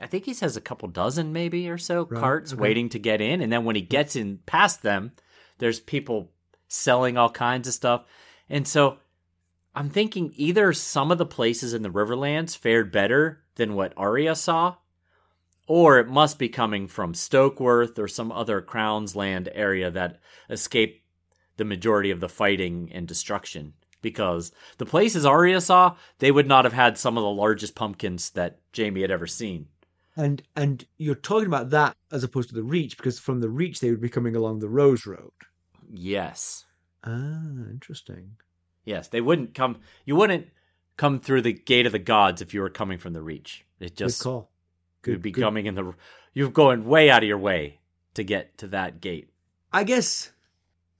[0.00, 2.20] I think he says a couple dozen, maybe or so, right.
[2.20, 2.60] carts okay.
[2.60, 3.40] waiting to get in.
[3.40, 5.12] And then when he gets in past them,
[5.58, 6.30] there's people
[6.68, 8.04] selling all kinds of stuff.
[8.48, 8.98] And so
[9.74, 14.34] I'm thinking either some of the places in the Riverlands fared better than what Arya
[14.34, 14.76] saw,
[15.66, 21.04] or it must be coming from Stokeworth or some other Crown's Land area that escaped
[21.56, 23.74] the majority of the fighting and destruction.
[24.02, 28.30] Because the places Arya saw, they would not have had some of the largest pumpkins
[28.30, 29.66] that Jaime had ever seen.
[30.20, 33.80] And and you're talking about that as opposed to the Reach, because from the Reach
[33.80, 35.32] they would be coming along the Rose Road.
[35.90, 36.66] Yes.
[37.04, 38.32] Ah, interesting.
[38.84, 39.78] Yes, they wouldn't come.
[40.04, 40.48] You wouldn't
[40.98, 43.64] come through the gate of the gods if you were coming from the Reach.
[43.80, 44.50] It just good call.
[45.00, 45.40] Good, you'd be good.
[45.40, 45.94] coming in the.
[46.34, 47.80] You're going way out of your way
[48.12, 49.30] to get to that gate.
[49.72, 50.32] I guess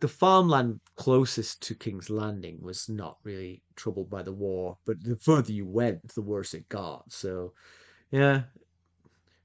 [0.01, 5.17] the farmland closest to King's Landing was not really troubled by the war, but the
[5.17, 7.13] further you went, the worse it got.
[7.13, 7.53] So,
[8.11, 8.43] yeah,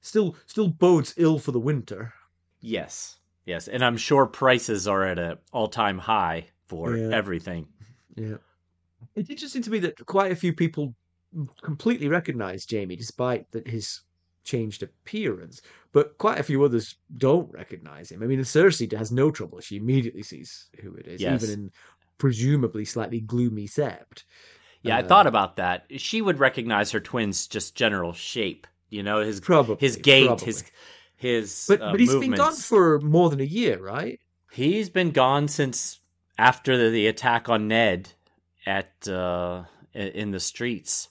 [0.06, 2.14] still still bodes ill for the winter.
[2.60, 7.14] Yes, yes, and I'm sure prices are at an all time high for yeah.
[7.14, 7.66] everything.
[8.14, 8.36] Yeah,
[9.14, 10.94] it's interesting to me that quite a few people
[11.62, 14.02] completely recognize Jaime despite that his
[14.44, 15.60] changed appearance,
[15.92, 18.22] but quite a few others don't recognize him.
[18.22, 21.42] I mean, Cersei has no trouble; she immediately sees who it is, yes.
[21.42, 21.70] even in
[22.18, 24.22] presumably slightly gloomy sept.
[24.82, 25.86] Yeah, uh, I thought about that.
[25.96, 28.66] She would recognize her twin's just general shape.
[28.88, 30.46] You know, his probably his gait, probably.
[30.46, 30.64] his
[31.16, 31.64] his.
[31.68, 32.28] But uh, but he's movements.
[32.28, 34.20] been gone for more than a year, right?
[34.52, 36.00] He's been gone since
[36.38, 38.10] after the, the attack on Ned
[38.64, 41.08] at uh, in the streets.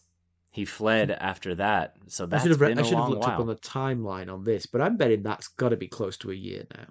[0.52, 3.34] He fled after that, so that's I should have, been I should have looked while.
[3.34, 6.32] up on the timeline on this, but I'm betting that's got to be close to
[6.32, 6.88] a year now.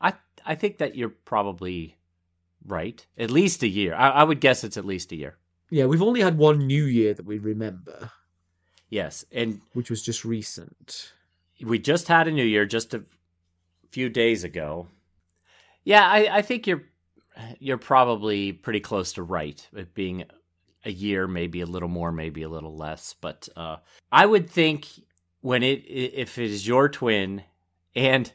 [0.00, 0.14] I
[0.46, 1.98] I think that you're probably
[2.66, 3.04] right.
[3.18, 3.94] At least a year.
[3.94, 5.36] I, I would guess it's at least a year.
[5.70, 8.10] Yeah, we've only had one New Year that we remember.
[8.90, 11.12] Yes, and which was just recent.
[11.62, 13.04] We just had a new year just a
[13.90, 14.88] few days ago.
[15.84, 16.82] Yeah, I, I think you're
[17.58, 19.66] you're probably pretty close to right.
[19.74, 20.24] It being
[20.84, 23.14] a year, maybe a little more, maybe a little less.
[23.20, 23.76] But uh,
[24.12, 24.86] I would think
[25.40, 27.42] when it if it is your twin
[27.94, 28.32] and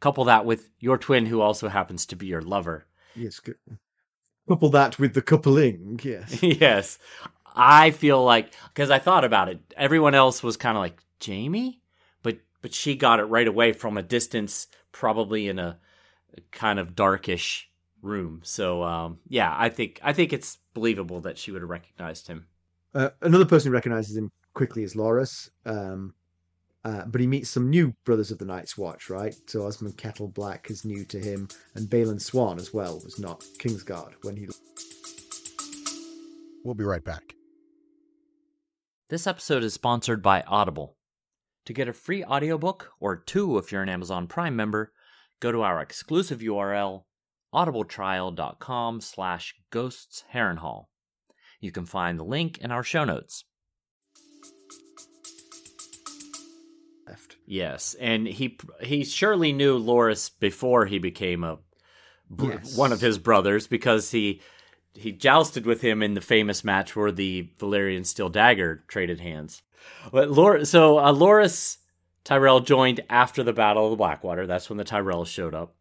[0.00, 2.86] couple that with your twin who also happens to be your lover.
[3.14, 3.40] Yes.
[4.48, 6.00] Couple that with the coupling.
[6.02, 6.42] Yes.
[6.42, 6.98] yes.
[7.54, 11.80] I feel like because I thought about it, everyone else was kind of like Jaime,
[12.22, 15.78] but but she got it right away from a distance, probably in a
[16.50, 17.70] kind of darkish
[18.02, 18.40] room.
[18.44, 22.46] So um, yeah, I think I think it's believable that she would have recognized him.
[22.94, 26.14] Uh, another person who recognizes him quickly is Loras, um,
[26.84, 29.34] uh, but he meets some new brothers of the Night's Watch, right?
[29.46, 34.14] So Osmund Kettleblack is new to him, and Balon Swan as well was not Kingsguard
[34.22, 34.48] when he.
[36.64, 37.34] We'll be right back.
[39.10, 40.96] This episode is sponsored by Audible.
[41.64, 44.92] To get a free audiobook, or two if you're an Amazon Prime member,
[45.40, 47.02] go to our exclusive URL,
[47.52, 50.84] audibletrial.com slash ghosts Harrenhal.
[51.58, 53.42] You can find the link in our show notes.
[57.08, 57.34] Left.
[57.44, 61.58] Yes, and he he surely knew Loras before he became a
[62.40, 62.76] yes.
[62.76, 64.40] one of his brothers because he
[64.94, 69.62] he jousted with him in the famous match where the Valyrian steel dagger traded hands.
[70.12, 71.78] But Lor- so uh, Loras
[72.24, 74.46] Tyrell joined after the Battle of the Blackwater.
[74.46, 75.74] That's when the Tyrells showed up.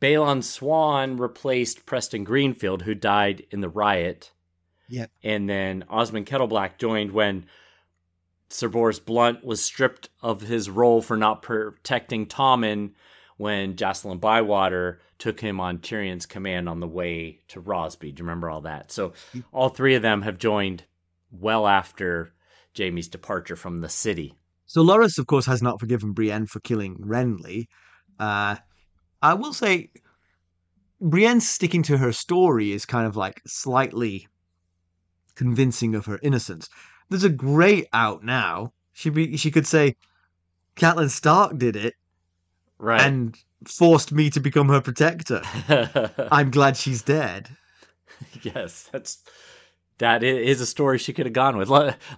[0.00, 4.32] Balon Swan replaced Preston Greenfield, who died in the riot.
[4.88, 5.06] Yeah.
[5.22, 7.46] And then Osmund Kettleblack joined when
[8.48, 12.92] Sir Boros Blount was stripped of his role for not protecting Tommen
[13.40, 18.12] when Jacelyn Bywater took him on Tyrion's command on the way to Rosby.
[18.12, 18.92] Do you remember all that?
[18.92, 19.14] So
[19.50, 20.84] all three of them have joined
[21.30, 22.34] well after
[22.76, 24.34] Jaime's departure from the city.
[24.66, 27.68] So Loras, of course, has not forgiven Brienne for killing Renly.
[28.18, 28.56] Uh,
[29.22, 29.90] I will say,
[31.00, 34.28] Brienne sticking to her story is kind of like slightly
[35.34, 36.68] convincing of her innocence.
[37.08, 38.74] There's a great out now.
[38.92, 39.96] She be she could say,
[40.76, 41.94] Catelyn Stark did it,
[42.80, 45.42] right, and forced me to become her protector.
[46.32, 47.48] I'm glad she's dead.
[48.42, 49.22] Yes, that's
[49.98, 51.68] that is a story she could have gone with.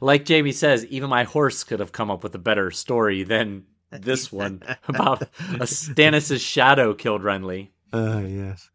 [0.01, 3.65] Like Jaime says, even my horse could have come up with a better story than
[3.91, 7.69] this one about a Stannis' shadow killed Renly.
[7.93, 8.71] Uh, yes.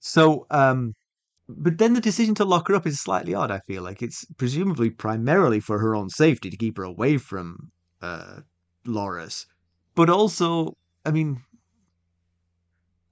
[0.00, 0.94] So, um,
[1.48, 3.50] but then the decision to lock her up is slightly odd.
[3.50, 7.70] I feel like it's presumably primarily for her own safety to keep her away from
[8.02, 8.40] uh,
[8.86, 9.46] Loras,
[9.94, 10.76] but also,
[11.08, 11.42] I mean,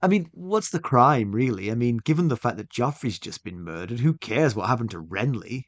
[0.03, 1.71] I mean, what's the crime really?
[1.71, 5.01] I mean, given the fact that Joffrey's just been murdered, who cares what happened to
[5.01, 5.63] Renly,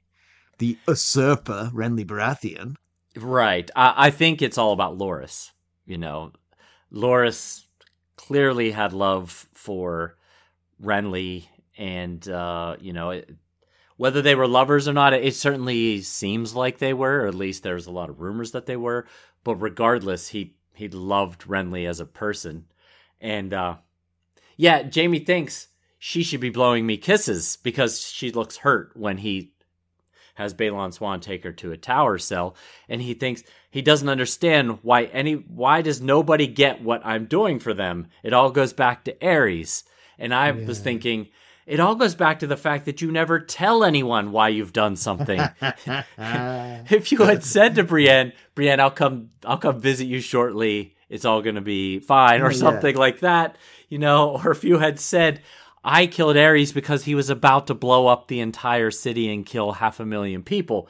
[0.60, 2.76] the usurper Renly Baratheon?
[3.18, 3.70] Right.
[3.76, 5.50] I, I think it's all about Loras.
[5.88, 6.34] You know,
[6.94, 7.64] Loras
[8.16, 10.16] clearly had love for
[10.80, 11.48] Renly,
[11.80, 13.32] and uh, you know, it,
[13.98, 17.24] whether they were lovers or not, it certainly seems like they were.
[17.24, 19.08] Or at least there's a lot of rumors that they were.
[19.44, 22.66] But regardless, he he loved Renly as a person,
[23.22, 23.76] and uh,
[24.58, 25.68] yeah, Jaime thinks
[25.98, 29.52] she should be blowing me kisses because she looks hurt when he
[30.36, 32.56] has Balon Swan take her to a tower cell,
[32.88, 37.60] and he thinks he doesn't understand why any why does nobody get what I'm doing
[37.60, 38.08] for them?
[38.24, 39.84] It all goes back to Aerys,
[40.18, 40.66] and I yeah.
[40.66, 41.28] was thinking
[41.70, 44.96] it all goes back to the fact that you never tell anyone why you've done
[44.96, 45.40] something.
[46.18, 50.96] if you had said to Brienne, Brienne, I'll come, I'll come visit you shortly.
[51.10, 53.00] It's all going to be fine, or something yeah.
[53.00, 53.56] like that,
[53.88, 54.42] you know.
[54.44, 55.42] Or if you had said,
[55.84, 59.74] I killed Aerys because he was about to blow up the entire city and kill
[59.74, 60.90] half a million people.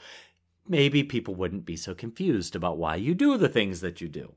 [0.67, 4.33] Maybe people wouldn't be so confused about why you do the things that you do.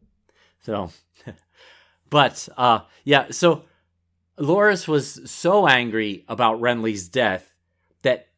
[0.65, 0.91] So,
[2.11, 3.65] but uh, yeah, so
[4.39, 7.53] Loras was so angry about Renly's death
[8.03, 8.29] that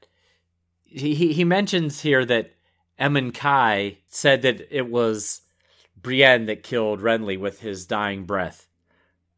[0.85, 2.53] he he mentions here that
[2.99, 5.43] Emmon Cuy said that it was
[5.97, 8.69] Brienne that killed Renly with his dying breath.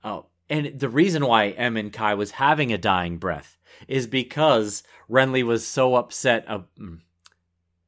[0.03, 3.57] Oh, and the reason why Emmon Cuy was having a dying breath
[3.89, 6.45] is because Renly was so upset.
[6.49, 6.61] Uh,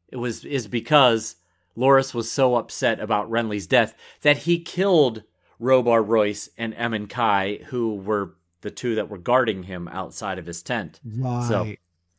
[0.09, 1.37] it was is because
[1.77, 5.23] Loras was so upset about Renly's death that he killed
[5.61, 10.47] Robar Royce and Emond Kai, who were the two that were guarding him outside of
[10.47, 11.01] his tent.
[11.05, 11.49] Right.
[11.49, 11.73] So,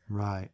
[0.09, 0.49] right.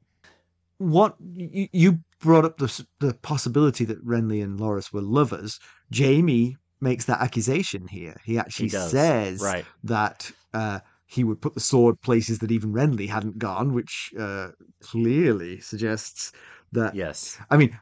[0.77, 5.59] What you, you brought up the the possibility that Renly and Loras were lovers.
[5.95, 8.19] Jaime makes that accusation here.
[8.25, 9.65] He actually he says right.
[9.83, 14.49] that uh, he would put the sword places that even Renly hadn't gone, which uh,
[14.81, 16.33] clearly suggests
[16.73, 16.95] that.
[16.95, 17.38] Yes.
[17.49, 17.77] I mean,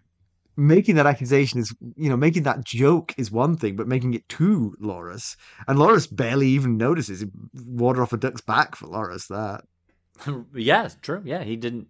[0.56, 4.28] making that accusation is, you know, making that joke is one thing, but making it
[4.30, 5.36] to Loras,
[5.68, 7.26] and Loras barely even notices.
[7.66, 9.28] Water off a duck's back for Loras.
[9.28, 9.64] That.
[10.56, 11.22] yeah, true.
[11.26, 11.88] Yeah, he didn't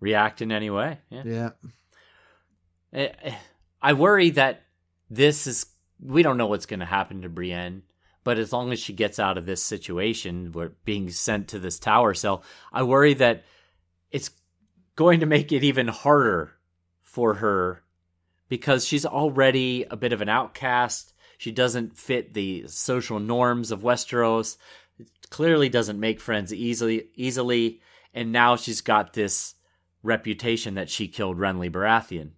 [0.00, 0.98] react in any way.
[1.10, 1.22] Yeah.
[1.24, 1.50] Yeah.
[2.92, 3.34] Eh, eh,
[3.80, 4.62] I worry that
[5.10, 5.66] this is
[6.00, 7.82] we don't know what's going to happen to Brienne,
[8.24, 11.78] but as long as she gets out of this situation, where being sent to this
[11.78, 12.42] tower cell,
[12.72, 13.44] I worry that
[14.10, 14.30] it's
[14.96, 16.52] going to make it even harder
[17.02, 17.83] for her
[18.48, 21.12] because she's already a bit of an outcast.
[21.38, 24.56] She doesn't fit the social norms of Westeros.
[24.98, 27.80] It Clearly doesn't make friends easily easily,
[28.12, 29.54] and now she's got this
[30.02, 32.30] reputation that she killed Renly Baratheon.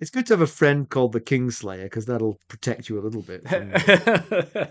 [0.00, 3.22] It's good to have a friend called the Kingslayer because that'll protect you a little
[3.22, 3.42] bit.
[3.44, 4.68] the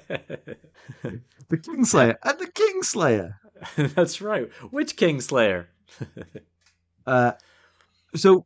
[1.51, 3.35] Kingslayer and the Kingslayer.
[3.95, 4.49] That's right.
[4.71, 5.65] Which Kingslayer?
[7.07, 7.33] uh,
[8.15, 8.45] so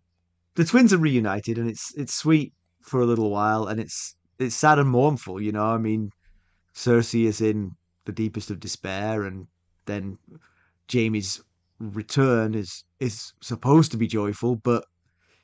[0.55, 4.55] the twins are reunited, and it's it's sweet for a little while, and it's it's
[4.55, 5.41] sad and mournful.
[5.41, 6.11] You know, I mean,
[6.73, 7.71] Cersei is in
[8.05, 9.47] the deepest of despair, and
[9.85, 10.17] then
[10.91, 11.41] Jaime's
[11.79, 14.85] return is is supposed to be joyful, but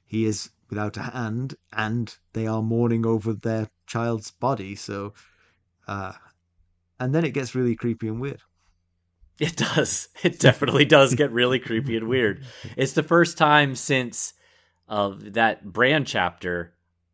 [0.06, 4.76] he is without a hand, and they are mourning over their child's body.
[4.76, 5.14] So,
[5.88, 6.14] uh,
[7.00, 8.42] and then it gets really creepy and weird.
[9.40, 10.10] It does.
[10.24, 12.44] It definitely does get really creepy and weird.
[12.76, 14.34] It's the first time since
[14.90, 16.74] uh, that Bran chapter,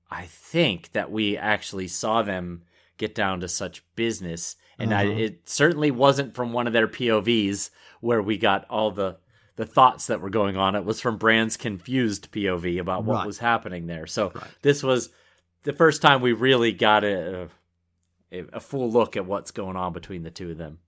[0.09, 2.61] I think, that we actually saw them
[2.97, 4.55] get down to such business.
[4.77, 5.03] And uh-huh.
[5.03, 7.69] I, it certainly wasn't from one of their POVs
[8.01, 9.17] where we got all the
[9.55, 10.75] the thoughts that were going on.
[10.75, 13.27] It was from Bran's confused POV about what right.
[13.27, 14.07] was happening there.
[14.07, 14.47] So right.
[14.63, 15.09] this was
[15.61, 17.49] the first time we really got a,
[18.31, 20.79] a, a full look at what's going on between the two of them.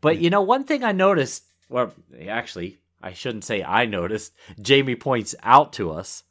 [0.00, 1.92] But you know, one thing I noticed, well,
[2.26, 4.32] actually, I shouldn't say I noticed.
[4.66, 6.22] Jaime points out to us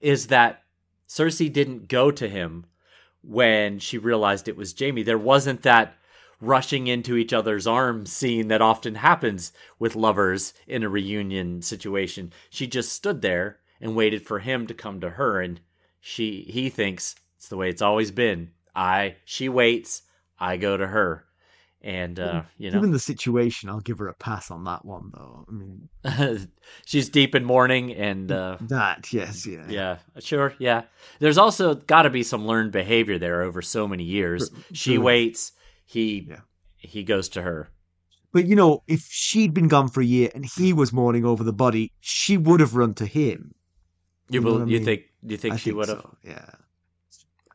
[0.00, 0.62] is that
[1.08, 2.66] Cersei didn't go to him
[3.22, 5.02] when she realized it was Jaime.
[5.02, 5.94] There wasn't that
[6.40, 12.32] rushing into each other's arms scene that often happens with lovers in a reunion situation.
[12.50, 15.60] She just stood there and waited for him to come to her and
[16.00, 18.52] she he thinks it's the way it's always been.
[18.74, 20.02] I she waits,
[20.38, 21.24] I go to her.
[21.80, 25.12] And uh, you know, Given the situation, I'll give her a pass on that one,
[25.14, 25.46] though.
[25.48, 26.48] I mean,
[26.84, 29.64] she's deep in mourning, and uh, that, yes, yeah.
[29.68, 30.82] yeah, sure, yeah.
[31.20, 34.50] There's also got to be some learned behavior there over so many years.
[34.72, 35.04] She true.
[35.04, 35.52] waits,
[35.86, 36.40] he Yeah.
[36.78, 37.68] he goes to her.
[38.32, 41.44] But, you know, if she'd been gone for a year and he was mourning over
[41.44, 43.54] the body, she would have run to him.
[44.28, 44.84] You You know I you mean?
[44.84, 46.44] think you think I she would have so, yeah.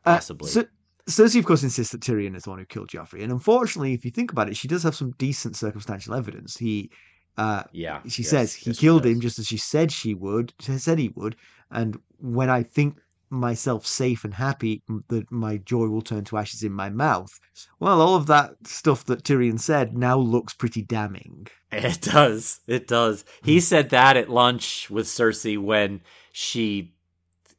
[0.04, 0.48] Uh, possibly?
[0.50, 0.64] so,
[1.08, 3.22] Cersei, of course, insists that Tyrion is the one who killed Joffrey.
[3.22, 6.56] And unfortunately, if you think about it, she does have some decent circumstantial evidence.
[6.56, 6.90] He
[7.36, 10.52] uh, yeah, she yes, says he yes, killed him just as she said she would
[10.60, 11.34] said he would
[11.72, 12.96] and when i think
[13.28, 17.40] myself safe and happy that my joy will turn to ashes in my mouth
[17.80, 21.48] well all of that stuff that tyrion said now looks pretty damning
[21.82, 22.60] It does.
[22.68, 23.24] It does.
[23.42, 23.50] Hmm.
[23.50, 26.02] He said that at lunch with Cersei when
[26.32, 26.94] she,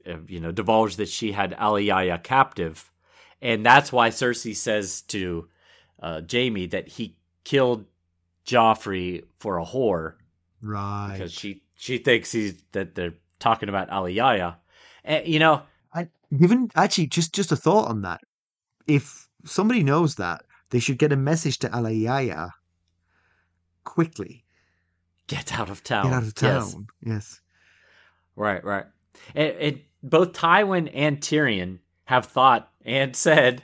[0.08, 2.89] uh, you know, divulged that she had Aliyah captive,
[3.46, 5.48] and that's why Cersei says to
[6.02, 7.86] uh, Jaime that he killed
[8.46, 10.16] Joffrey for a whore.
[10.62, 11.12] Right.
[11.14, 14.56] Because she she thinks he's that they're talking about Aliyah,
[15.04, 15.62] and you know,
[15.93, 18.22] I, given actually just just a thought on that.
[18.88, 22.50] If somebody knows that they should get a message to Alayaya
[23.84, 24.43] quickly.
[25.28, 26.06] Get out of town.
[26.06, 26.88] get out of town.
[27.02, 27.41] Yes,
[28.36, 28.86] Right, right.
[29.34, 33.64] And, and both Tywin and Tyrion have thought and said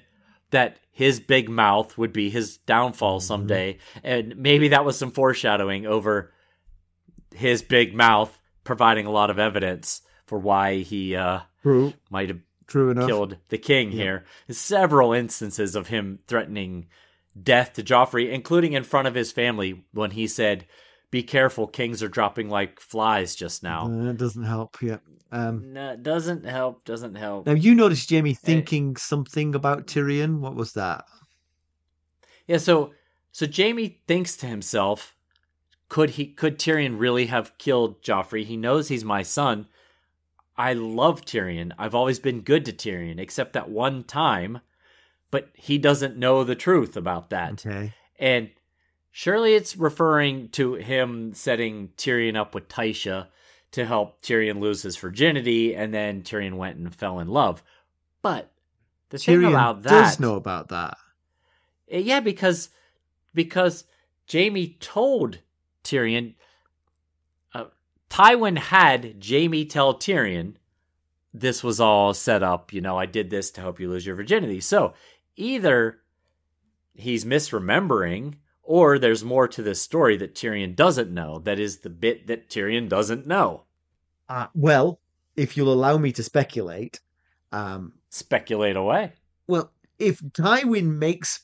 [0.50, 3.24] that his big mouth would be his downfall Mhm.
[3.24, 6.34] someday, and maybe that was some foreshadowing over
[7.34, 11.40] his big mouth providing a lot of evidence for why he uh,
[12.10, 14.04] might have true enough killed the king Yeah.
[14.04, 14.26] here.
[14.50, 16.88] Several instances of him threatening
[17.42, 20.66] death to Joffrey, including in front of his family when he said,
[21.12, 24.98] "Be careful, kings are dropping like flies just now." Uh, that doesn't help yeah
[25.32, 26.84] um No, doesn't help.
[26.84, 27.46] Doesn't help.
[27.46, 28.10] Now you noticed.
[28.10, 30.40] Jaime thinking something about Tyrion.
[30.40, 31.06] What was that?
[32.48, 32.58] Yeah.
[32.58, 32.94] So,
[33.32, 35.16] so Jaime thinks to himself,
[35.90, 36.28] could he?
[36.28, 38.44] Could Tyrion really have killed Joffrey?
[38.44, 39.68] He knows he's my son.
[40.58, 41.72] I love Tyrion.
[41.80, 44.60] I've always been good to Tyrion, except that one time.
[45.32, 47.66] But he doesn't know the truth about that.
[47.66, 47.94] Okay.
[48.20, 48.50] And
[49.12, 53.28] surely it's referring to him setting Tyrion up with Tysha
[53.72, 57.64] to help Tyrion lose his virginity, and then Tyrion went and fell in love.
[58.22, 58.52] But
[59.10, 60.98] the thing Tyrion about that, does know about that.
[61.94, 62.70] Uh, yeah, because
[63.34, 63.86] because
[64.32, 65.40] Jaime told
[65.84, 66.36] Tyrion.
[67.54, 67.66] Uh,
[68.10, 70.56] Tywin had Jaime tell Tyrion
[71.34, 72.74] this was all set up.
[72.74, 74.60] You know, I did this to help you lose your virginity.
[74.60, 74.94] So
[75.36, 76.00] either
[76.94, 81.40] he's misremembering, or there's more to this story that Tyrion doesn't know.
[81.40, 83.66] That is the bit that Tyrion doesn't know.
[84.30, 85.00] Uh, well,
[85.36, 87.00] if you'll allow me to speculate,
[87.52, 89.14] um, Speculate away.
[89.48, 91.42] well, if Tywin makes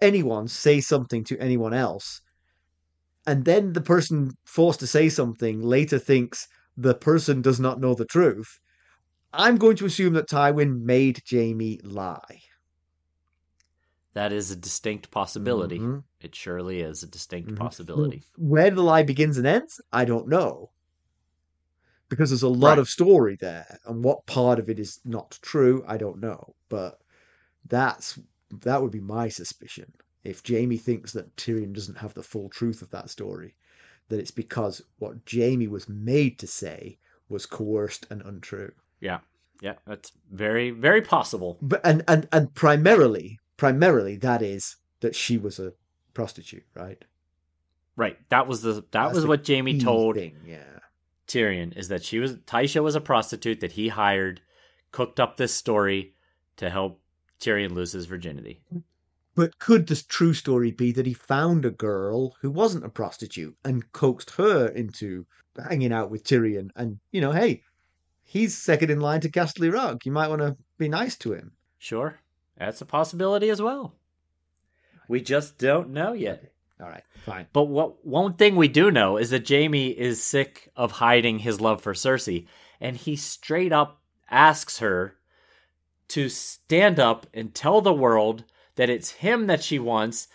[0.00, 2.20] anyone say something to anyone else,
[3.26, 7.94] and then the person forced to say something later thinks the person does not know
[7.94, 8.58] the truth,
[9.32, 12.40] I'm going to assume that Tywin made Jaime lie.
[14.14, 15.78] That is a distinct possibility.
[15.78, 16.02] Mhm.
[16.20, 17.56] It surely is a distinct Mhm.
[17.56, 18.22] possibility.
[18.36, 20.70] Where the lie begins and ends, I don't know.
[22.10, 22.78] Because there's a lot Right.
[22.78, 26.54] of story there, and what part of it is not true, I don't know.
[26.68, 27.00] But
[27.64, 28.18] that's
[28.50, 29.94] that would be my suspicion.
[30.24, 33.54] If Jaime thinks that Tyrion doesn't have the full truth of that story,
[34.08, 36.98] that it's because what Jaime was made to say
[37.28, 38.72] was coerced and untrue.
[39.00, 39.20] Yeah,
[39.62, 41.58] yeah, that's very, very possible.
[41.62, 45.72] But and and and primarily, primarily that is that she was a
[46.14, 47.02] prostitute, right?
[47.96, 48.18] Right.
[48.30, 50.78] That was the that That's was the what Jaime told thing, yeah.
[51.26, 54.40] Tyrion is that she was Tysha was a prostitute that he hired,
[54.90, 56.14] cooked up this story
[56.56, 57.00] to help
[57.40, 58.60] Tyrion lose his virginity.
[59.34, 63.56] But could the true story be that he found a girl who wasn't a prostitute
[63.64, 65.24] and coaxed her into
[65.56, 66.70] hanging out with Tyrion?
[66.74, 67.62] And, you know, hey,
[68.24, 70.04] he's second in line to Casterly Rock.
[70.04, 71.52] You might want to be nice to him.
[71.78, 72.18] Sure,
[72.58, 73.94] that's a possibility as well.
[75.10, 76.52] We just don't know yet.
[76.80, 77.48] All right, fine.
[77.52, 81.60] But what one thing we do know is that Jaime is sick of hiding his
[81.60, 82.46] love for Cersei,
[82.80, 84.00] and he straight up
[84.30, 85.16] asks her
[86.10, 88.44] to stand up and tell the world
[88.76, 90.28] that it's him that she wants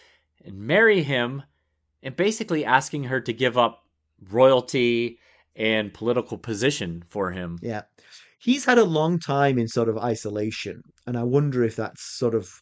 [0.43, 1.43] and marry him,
[2.03, 3.86] and basically asking her to give up
[4.30, 5.19] royalty
[5.55, 7.57] and political position for him.
[7.61, 7.84] Yeah.
[8.39, 12.36] He's had a long time in sort of isolation, and I wonder if that's sort
[12.36, 12.61] of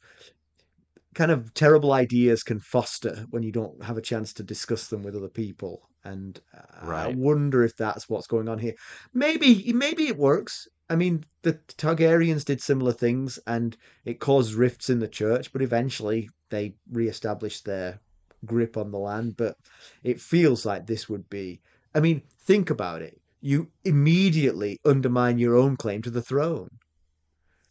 [1.14, 5.04] kind of terrible ideas can foster when you don't have a chance to discuss them
[5.04, 5.90] with other people.
[6.04, 8.74] And uh, I wonder if that's what's going on here.
[9.14, 10.68] Maybe, maybe it works.
[10.90, 15.54] I mean, the Targaryens did similar things, and it caused rifts in the church.
[15.54, 18.00] But eventually, they re-established their
[18.46, 19.38] grip on the land.
[19.38, 19.56] But
[20.04, 21.62] it feels like this would be.
[21.96, 23.20] I mean, think about it.
[23.40, 26.70] You immediately undermine your own claim to the throne.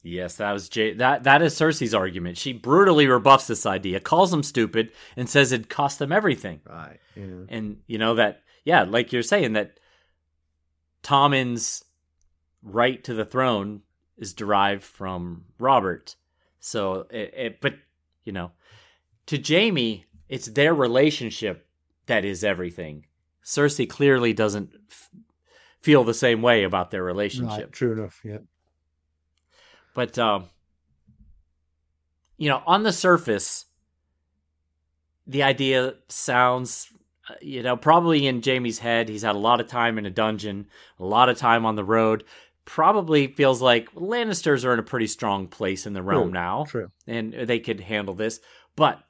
[0.03, 0.95] Yes, that was Jay.
[0.95, 2.37] That that is Cersei's argument.
[2.37, 6.61] She brutally rebuffs this idea, calls them stupid, and says it cost them everything.
[6.69, 6.99] Right.
[7.15, 7.45] Yeah.
[7.49, 9.79] And you know that, yeah, like you're saying that
[11.03, 11.85] Tommen's
[12.63, 13.83] right to the throne
[14.19, 16.17] is derived from Robert.
[16.59, 17.75] So, it, it, but
[18.25, 18.53] you know,
[19.27, 21.67] to Jaime, it's their relationship
[22.07, 23.07] that is everything.
[23.45, 25.11] Cersei clearly doesn't f-
[25.81, 27.59] feel the same way about their relationship.
[27.59, 27.73] Right.
[27.73, 28.21] True enough.
[28.25, 28.39] Yeah.
[29.95, 30.47] But um,
[32.37, 33.67] you know, on the surface,
[35.27, 36.89] the idea sounds,
[37.29, 39.09] uh, you know, probably in Jaime's head.
[39.09, 40.67] He's had a lot of time in a dungeon,
[40.99, 42.25] a lot of time on the road.
[42.65, 46.65] Probably feels like Lannisters are in a pretty strong place in the realm True, now,
[46.65, 46.89] True.
[47.07, 48.41] and they could handle this.
[48.77, 49.01] But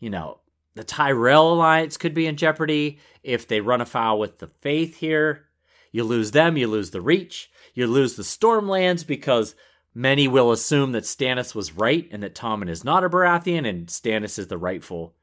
[0.00, 0.40] you know,
[0.74, 5.46] the Tyrell alliance could be in jeopardy if they run afoul with the Faith here.
[5.92, 9.54] You lose them, you lose the Reach, you lose the Stormlands because
[9.94, 13.86] many will assume that Stannis was right and that Tommen is not a Baratheon and
[13.86, 15.14] Stannis is the rightful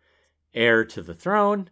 [0.53, 1.69] heir to the throne.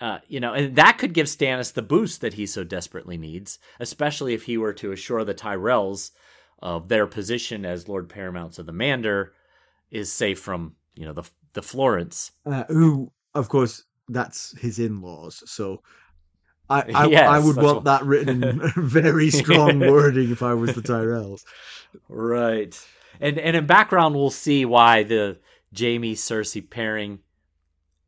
[0.00, 3.58] Uh, you know, and that could give Stannis the boost that he so desperately needs,
[3.80, 6.10] especially if he were to assure the Tyrells
[6.60, 9.32] of their position as Lord Paramounts of the Mander
[9.90, 12.32] is safe from, you know, the the Florents.
[12.44, 15.42] Uh, who, of course, that's his in-laws.
[15.46, 15.82] So
[16.68, 20.54] I, I, Yes, I would want what- that written in very strong wording if I
[20.54, 21.44] was the Tyrells.
[22.08, 22.78] Right.
[23.20, 25.38] And and in background we'll see why the
[25.78, 27.20] Jaime Cersei pairing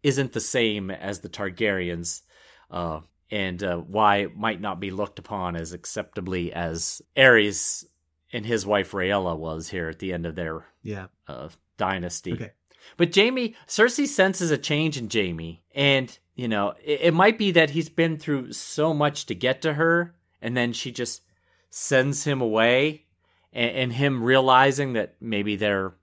[0.02, 2.22] isn't the same as the Targaryens.
[2.70, 3.00] Uh
[3.30, 7.84] and uh, why it might not be looked upon as acceptably as Aerys
[8.32, 11.08] and his wife Rhaella was here at the end of their Yeah.
[11.26, 12.32] uh, dynasty.
[12.32, 12.52] Okay.
[12.96, 17.50] But Jaime, Cersei senses a change in Jaime, and you know it, it might be
[17.50, 21.22] that he's been through so much to get to her, and then she just
[21.68, 23.04] sends him away,
[23.52, 25.94] and, and him realizing that maybe their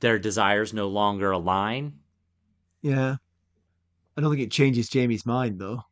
[0.00, 1.92] their desires no longer align
[2.80, 3.16] Yeah.
[4.16, 5.82] I don't think it changes Jaime's mind, though.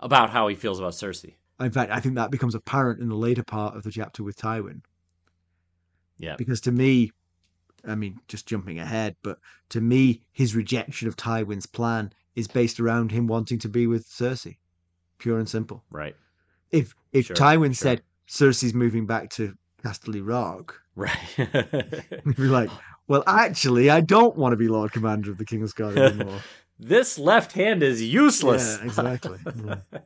[0.00, 1.34] about how he feels about Cersei.
[1.60, 4.36] In fact, I think that becomes apparent in the later part of the chapter with
[4.36, 4.80] Tywin.
[6.18, 7.12] Yeah, Because to me,
[7.86, 9.38] I mean, just jumping ahead, but
[9.70, 14.06] to me, his rejection of Tywin's plan is based around him wanting to be with
[14.06, 14.56] Cersei.
[15.18, 15.82] Pure and simple.
[15.90, 16.14] right,
[16.70, 17.74] If if Sure, Tywin sure.
[17.74, 21.10] said Cersei's moving back to Casterly Rock, right.
[21.36, 22.70] he'd be like,
[23.08, 26.38] well, actually, I don't want to be Lord Commander of the King's Guard anymore.
[26.78, 28.78] this left hand is useless.
[28.80, 29.38] Yeah, exactly.
[29.44, 29.76] Yeah.
[29.92, 30.02] Mm.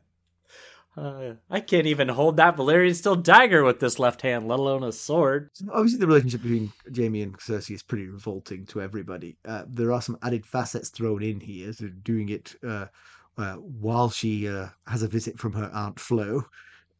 [0.94, 4.84] Uh, I can't even hold that Valyrian steel dagger with this left hand, let alone
[4.84, 5.48] a sword.
[5.54, 9.36] So obviously, the relationship between Jaime and Cersei is pretty revolting to everybody.
[9.46, 12.86] Uh, there are some added facets thrown in here, so doing it uh,
[13.38, 16.42] uh, while she uh, has a visit from her aunt Flo,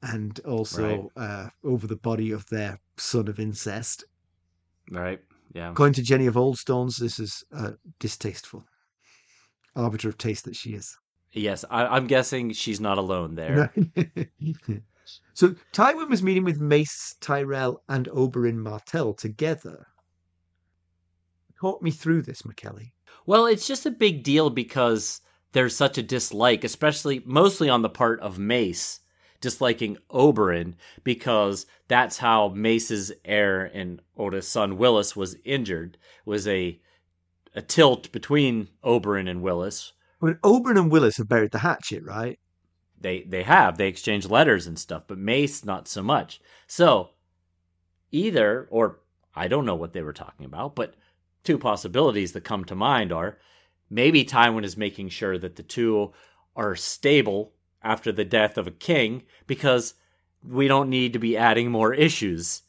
[0.03, 4.05] and also uh, over the body of their son of incest.
[4.91, 5.21] Right.
[5.55, 5.71] Yeah.
[5.71, 8.65] According to Jenny of Oldstones, this is uh, distasteful.
[9.77, 10.97] Arbiter of taste that she is.
[11.33, 13.73] Yes, I, I'm guessing she's not alone there.
[15.35, 19.87] so Tywin was meeting with Mace Tyrell and Oberyn Martell together.
[21.59, 22.93] Talk me through this, McKelly.
[23.25, 25.21] Well, it's just a big deal because
[25.53, 29.01] there's such a dislike, especially mostly on the part of Mace,
[29.41, 30.75] disliking Oberyn
[31.05, 35.99] because that's how Mace's heir and oldest son Willas was injured.
[36.25, 36.81] Was a
[37.55, 39.93] a tilt between Oberyn and Willas.
[40.23, 42.39] But Oberyn and Willas have buried the hatchet, right?
[42.99, 46.41] They they have they exchange letters and stuff, but Mace not so much.
[46.69, 47.11] So
[48.13, 49.01] either or
[49.35, 50.95] I don't know what they were talking about, but
[51.43, 53.39] two possibilities that come to mind are
[53.91, 56.13] maybe Tywin is making sure that the two
[56.55, 57.53] are stable
[57.83, 59.95] after the death of a king because
[60.49, 62.63] we don't need to be adding more issues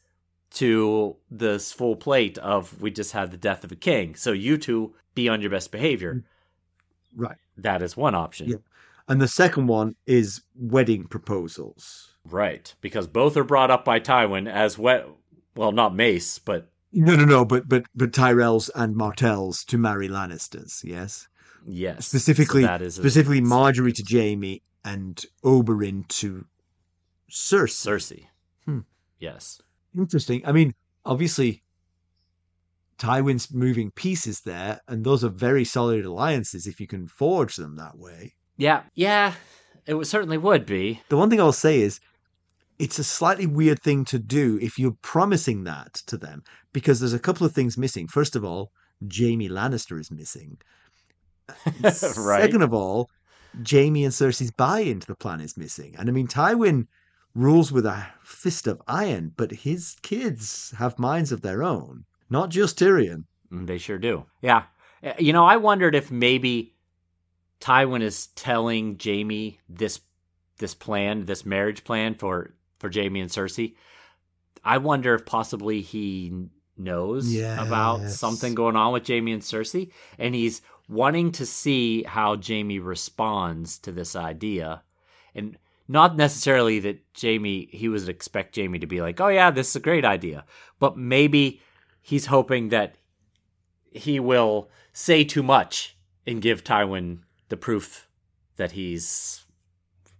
[0.50, 4.16] to this full plate of we just had the death of a king.
[4.16, 6.24] So you two be on your best behavior.
[7.14, 7.36] Right.
[7.56, 8.48] That is one option.
[8.48, 8.56] Yeah.
[9.08, 12.10] And the second one is wedding proposals.
[12.26, 15.18] Right, because both are brought up by Tywin as well.
[15.54, 20.08] Well, not Mace, but No, no, no, but but but Tyrells and Martells to marry
[20.08, 21.28] Lannisters, yes.
[21.66, 26.46] yes, Specifically, so that is a- specifically Margaery to Jaime and Oberyn to
[27.30, 27.88] Cersei.
[27.88, 28.26] Cersei.
[28.64, 28.80] Hmm.
[29.18, 29.60] Yes,
[29.96, 30.42] Interesting.
[30.46, 31.62] I mean, obviously,
[32.98, 37.76] Tywin's moving pieces there, and those are very solid alliances if you can forge them
[37.76, 38.34] that way.
[38.56, 39.34] yeah, yeah.
[39.86, 41.02] It would, certainly would be.
[41.10, 42.00] The one thing I'll say is,
[42.78, 46.42] it's a slightly weird thing to do if you're promising that to them
[46.72, 48.08] because there's a couple of things missing.
[48.08, 48.72] First of all,
[49.14, 50.58] Jaime Lannister is missing.
[51.82, 52.42] right.
[52.42, 53.10] Second of all,
[53.68, 55.94] Jaime and Cersei's buy into the plan is missing.
[55.98, 56.86] And I mean, Tywin
[57.34, 62.50] rules with a fist of iron, but his kids have minds of their own, not
[62.50, 63.24] just Tyrion.
[63.52, 64.26] Mm, They sure do.
[64.40, 64.64] Yeah.
[65.02, 66.74] Uh, You know, I wondered if maybe
[67.60, 70.00] Tywin is telling Jaime this
[70.58, 73.74] this plan, this marriage plan for for Jaime and Cersei.
[74.64, 76.32] I wonder if possibly he
[76.76, 82.36] knows about something going on with Jaime and Cersei and he's wanting to see how
[82.36, 84.82] Jaime responds to this idea.
[85.34, 85.56] And
[85.88, 89.76] not necessarily that Jaime he would expect Jaime to be like, "Oh yeah, this is
[89.76, 90.44] a great idea."
[90.78, 91.60] But maybe
[92.04, 92.96] he's hoping that
[93.90, 95.96] he will say too much
[96.26, 98.08] and give Tywin the proof
[98.56, 99.44] that he's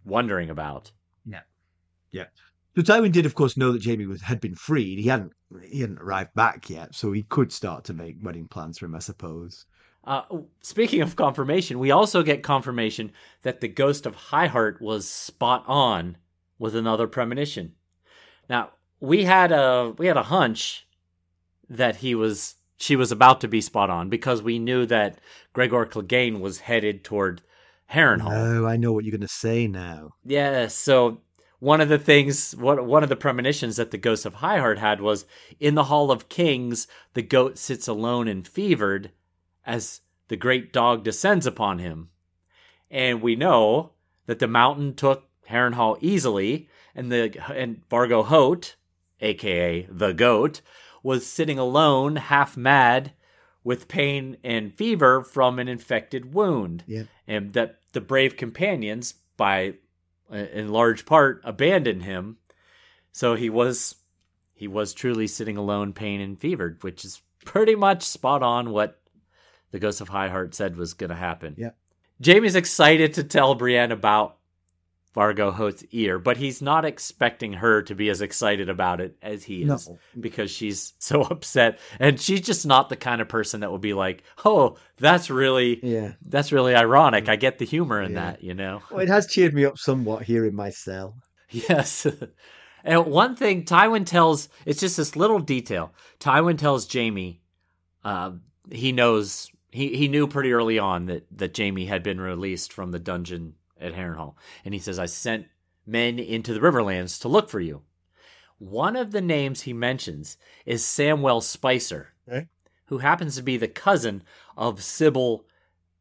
[0.04, 0.90] wondering about.
[1.26, 1.42] Yeah.
[2.10, 2.24] Yeah.
[2.74, 4.98] So Tywin did, of course, know that Jaime was, had been freed.
[4.98, 5.32] He hadn't
[5.62, 8.96] he hadn't arrived back yet, so he could start to make wedding plans for him,
[8.96, 9.66] I suppose.
[10.02, 10.22] Uh,
[10.60, 13.12] speaking of confirmation, we also get confirmation
[13.42, 16.16] that the ghost of High Heart was spot on
[16.58, 17.74] with another premonition.
[18.48, 18.70] Now
[19.00, 20.86] we had a we had a hunch
[21.68, 25.18] that he was she was about to be spot on because we knew that
[25.52, 27.40] Gregor Clegane was headed toward
[27.92, 28.32] Harrenhal.
[28.32, 30.14] Oh, I know what you're going to say now.
[30.24, 31.20] Yeah, so
[31.60, 34.78] one of the things, one one of the premonitions that the ghost of High Heart
[34.78, 35.24] had was
[35.60, 39.12] in the Hall of Kings, the goat sits alone and fevered
[39.64, 42.10] as the great dog descends upon him.
[42.90, 43.92] And we know
[44.26, 48.76] that the mountain took Harrenhal easily, and the and Vargo Hoat,
[49.20, 50.60] aka the goat,
[51.04, 53.12] was sitting alone, half mad,
[53.62, 57.04] with pain and fever from an infected wound Yeah.
[57.28, 59.74] and that the brave companions by
[60.32, 62.38] uh, in large part abandoned him
[63.12, 63.94] so he was
[64.52, 69.00] he was truly sitting alone pain and fevered which is pretty much spot on what
[69.70, 71.70] the ghost of high heart said was going to happen Yeah.
[72.22, 74.36] jaime's excited to tell brienne about
[75.14, 79.44] Vargo Hoat's ear, but he's not expecting her to be as excited about it as
[79.44, 79.98] he is No.
[80.18, 83.94] because she's so upset and she's just not the kind of person that would be
[83.94, 86.14] like, "Oh, that's really Yeah.
[86.22, 87.28] that's really ironic.
[87.28, 88.20] I get the humor in Yeah.
[88.32, 88.82] that, you know.
[88.90, 91.16] Well, it has cheered me up somewhat here in my cell.
[91.50, 92.06] Yes.
[92.82, 95.94] and one thing Tywin tells it's just this little detail.
[96.18, 97.40] Tywin tells Jaime
[98.04, 98.32] uh,
[98.70, 102.90] he knows he, he knew pretty early on that, that Jaime had been released from
[102.90, 104.34] the dungeon at Harrenhal.
[104.64, 105.46] And he says, I sent
[105.86, 107.82] men into the Riverlands to look for you.
[108.58, 112.46] One of the names he mentions is Samwell Spicer, Okay.
[112.86, 114.22] who happens to be the cousin
[114.56, 115.44] of Sybell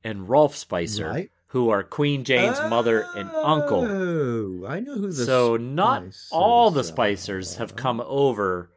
[0.03, 1.31] and Rolph Spicer, Right.
[1.47, 3.81] who are Queen Jeyne's mother and uncle.
[3.85, 6.83] Oh, I know who the So not all the are.
[6.83, 8.69] Spicers have come over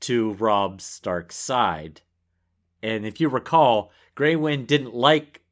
[0.00, 2.02] to Robb Stark's side.
[2.82, 5.42] And if you recall, Grey Wind didn't like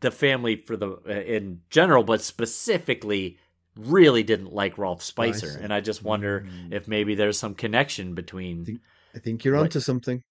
[0.00, 3.38] the family for the uh, in general, but specifically
[3.76, 5.48] really didn't like Rolph Spicer.
[5.48, 5.60] Spicer.
[5.62, 6.72] And I just wonder Mm.
[6.72, 8.80] if maybe there's some connection between
[9.14, 9.62] I think you're Right.
[9.62, 10.22] onto something.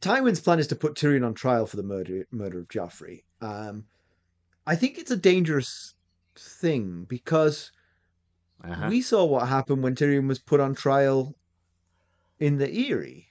[0.00, 3.24] Tywin's plan is to put Tyrion on trial for the murder murder of Joffrey.
[3.40, 3.84] Um,
[4.66, 5.94] I think it's a dangerous
[6.36, 7.72] thing because
[8.62, 11.34] uh we saw what happened when Tyrion was put on trial
[12.38, 13.26] in the Eyrie.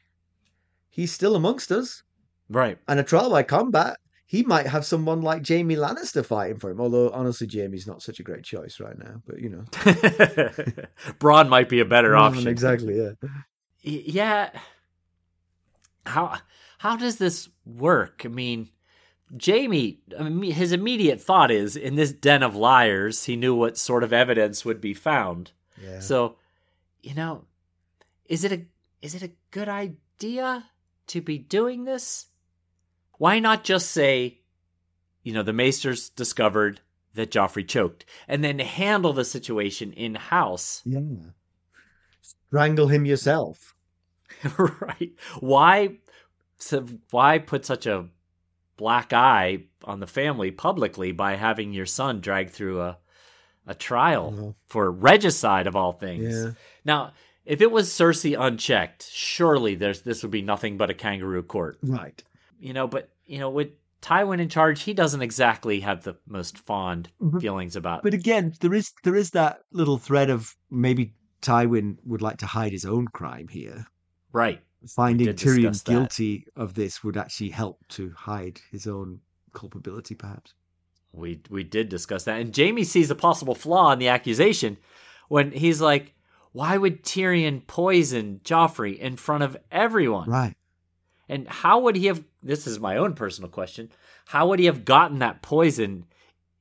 [0.90, 2.04] He's still amongst us,
[2.50, 2.78] right.
[2.88, 3.98] and a trial by combat.
[4.30, 6.82] He might have someone like Jaime Lannister fighting for him.
[6.82, 9.22] Although honestly, Jaime's not such a great choice right now.
[9.26, 9.64] But you know,
[11.20, 12.48] Bronn might be a better Mm, option.
[12.48, 12.98] Exactly.
[12.98, 13.12] Yeah.
[13.82, 14.50] Yeah
[16.06, 16.38] how
[16.78, 18.70] how does this work i mean
[19.46, 23.78] jaime I mean, his immediate thought is in this den of liars he knew what
[23.78, 25.52] sort of evidence would be found
[25.82, 26.00] Yeah.
[26.00, 26.38] so
[27.04, 27.44] you know
[28.26, 28.62] is it a
[29.02, 30.70] is it a good idea
[31.08, 32.27] to be doing this
[33.18, 34.40] why not just say
[35.24, 36.80] you know the maesters discovered
[37.16, 41.00] that joffrey choked and then handle the situation in house yeah.
[42.22, 43.76] Strangle him yourself.
[44.58, 45.98] right why
[46.58, 48.06] so why put such a
[48.78, 52.98] black eye on the family publicly by having your son dragged through a
[53.66, 54.52] a trial Uh-huh.
[54.68, 56.52] for regicide of all things Yeah.
[56.86, 57.14] now
[57.46, 61.78] if it was cersei unchecked surely there's this would be nothing but a kangaroo court
[61.82, 62.22] Right.
[62.60, 63.70] You know but you know with
[64.02, 67.42] tywin in charge he doesn't exactly have the most fond Mhm.
[67.42, 72.22] feelings about But again, there is there is that little thread of maybe Tywin would
[72.22, 73.86] like to hide his own crime here.
[74.32, 74.62] right
[74.96, 79.20] Finding Tyrion guilty of this would actually help to hide his own
[79.54, 80.54] culpability, perhaps.
[81.12, 84.78] We we did discuss that, and Jamie sees a possible flaw in the accusation
[85.30, 86.14] when he's like,
[86.52, 90.30] why would Tyrion poison Joffrey in front of everyone?
[90.30, 90.56] Right.
[91.30, 92.24] And how would he have?
[92.42, 93.92] This is my own personal question.
[94.26, 96.06] How would he have gotten that poison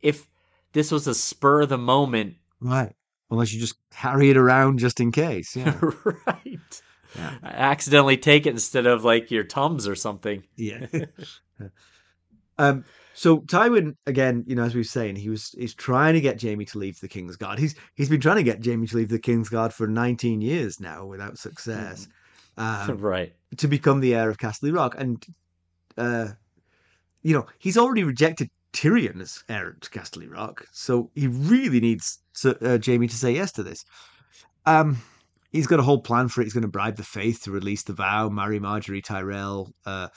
[0.01, 0.29] if
[0.73, 2.37] this was a spur of the moment?
[2.61, 2.95] Right.
[3.31, 5.57] Unless you just carry it around just in case.
[5.57, 5.79] Yeah.
[6.27, 6.83] right.
[7.17, 7.35] Yeah.
[7.43, 10.43] Accidentally take it instead of like your tums or something.
[10.57, 10.87] yeah.
[12.59, 12.85] um.
[13.14, 16.43] So Tywin, again, you know, as we were saying, he was he's trying to get
[16.43, 17.59] Jaime to leave the King's Guard.
[17.59, 20.81] He's he's been trying to get Jaime to leave the King's Guard for 19 years
[20.81, 22.09] now without success.
[22.57, 23.33] Um, right.
[23.59, 24.95] to become the heir of Casterly Rock.
[24.99, 25.25] And,
[25.97, 26.29] uh,
[27.23, 30.67] you know, he's already rejected Tyrion as heir to Casterly Rock.
[30.73, 33.85] So he really needs to, uh, Jaime to say yes to this.
[34.65, 34.99] Um,
[35.53, 36.45] he's got a whole plan for it.
[36.45, 39.73] He's going to bribe the faith to release the vow, marry Margaery Tyrell.
[39.85, 40.09] Uh,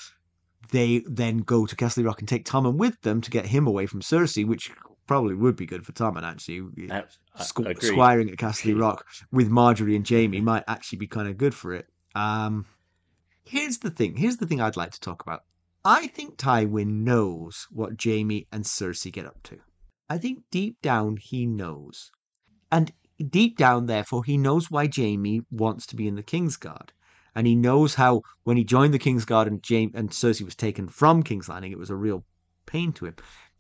[0.71, 3.85] they then go to Casterly Rock and take Tommen with them to get him away
[3.85, 4.71] from Cersei, which
[5.07, 6.61] probably would be good for Tommen, actually.
[7.35, 11.37] Uh, Squ- squiring at Castle Rock with Margaery and Jaime might actually be kind of
[11.37, 11.87] good for it.
[12.15, 12.65] Um,
[13.45, 14.15] here's the thing.
[14.15, 15.43] Here's the thing I'd like to talk about.
[15.85, 19.59] I think Tywin knows what Jaime and Cersei get up to.
[20.09, 22.11] I think deep down he knows.
[22.71, 22.91] And
[23.29, 26.89] deep down, therefore, he knows why Jaime wants to be in the Kingsguard.
[27.35, 30.89] And he knows how, when he joined the Kingsguard and, Jaime, and Cersei was taken
[30.89, 32.25] from King's Landing, it was a real
[32.65, 33.15] pain to him.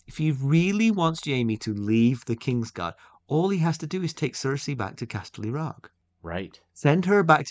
[0.07, 2.93] If he really wants Jaime to leave the Kingsguard,
[3.27, 5.91] all he has to do is take Cersei back to Casterly Rock.
[6.23, 6.59] Right.
[6.73, 7.45] Send her back.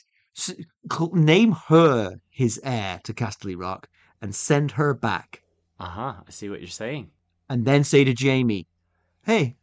[0.46, 0.58] To, s-
[0.92, 3.88] cl- name her his heir to Casterly Rock
[4.22, 5.42] and send her back.
[5.80, 6.14] Uh huh.
[6.26, 7.10] I see what you're saying.
[7.48, 8.66] And then say to Jaime,
[9.24, 9.56] hey,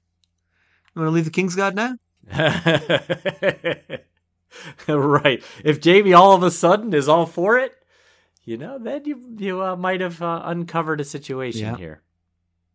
[0.95, 1.95] you want to leave the Kingsguard now?
[4.87, 5.43] right.
[5.63, 7.73] If Jaime all of a sudden is all for it,
[8.43, 11.77] you know, then you you uh, might have uh, uncovered a situation Yeah.
[11.77, 12.01] here.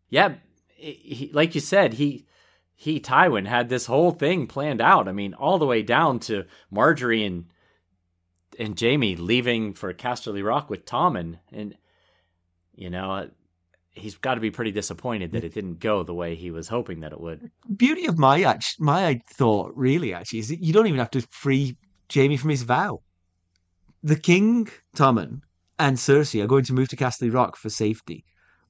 [0.08, 0.34] Yeah,
[0.74, 2.26] he, like you said, he
[2.74, 5.08] he Tywin had this whole thing planned out.
[5.08, 7.46] I mean, all the way down to Margaery and
[8.60, 11.76] and Jaime leaving for Casterly Rock with Tommen, and
[12.74, 13.26] you know, uh,
[13.90, 17.00] he's got to be pretty disappointed that it didn't go the way he was hoping
[17.00, 17.50] that it would.
[17.74, 21.22] Beauty of my act- my thought, really, actually, is that you don't even have to
[21.30, 21.76] free
[22.14, 23.00] Jaime from his vow.
[24.02, 25.40] The King, Tommen,
[25.78, 28.24] and Cersei are going to move to Casterly Rock for safety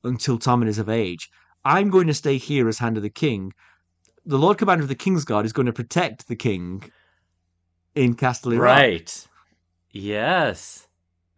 [0.05, 1.29] until Tommen is of age.
[1.65, 3.53] I'm going to stay here as Hand of the King.
[4.25, 6.91] The Lord Commander of the Kingsguard is going to protect the King
[7.95, 8.79] in Casterly Rock.
[8.79, 9.27] Right.
[9.93, 10.87] Yes.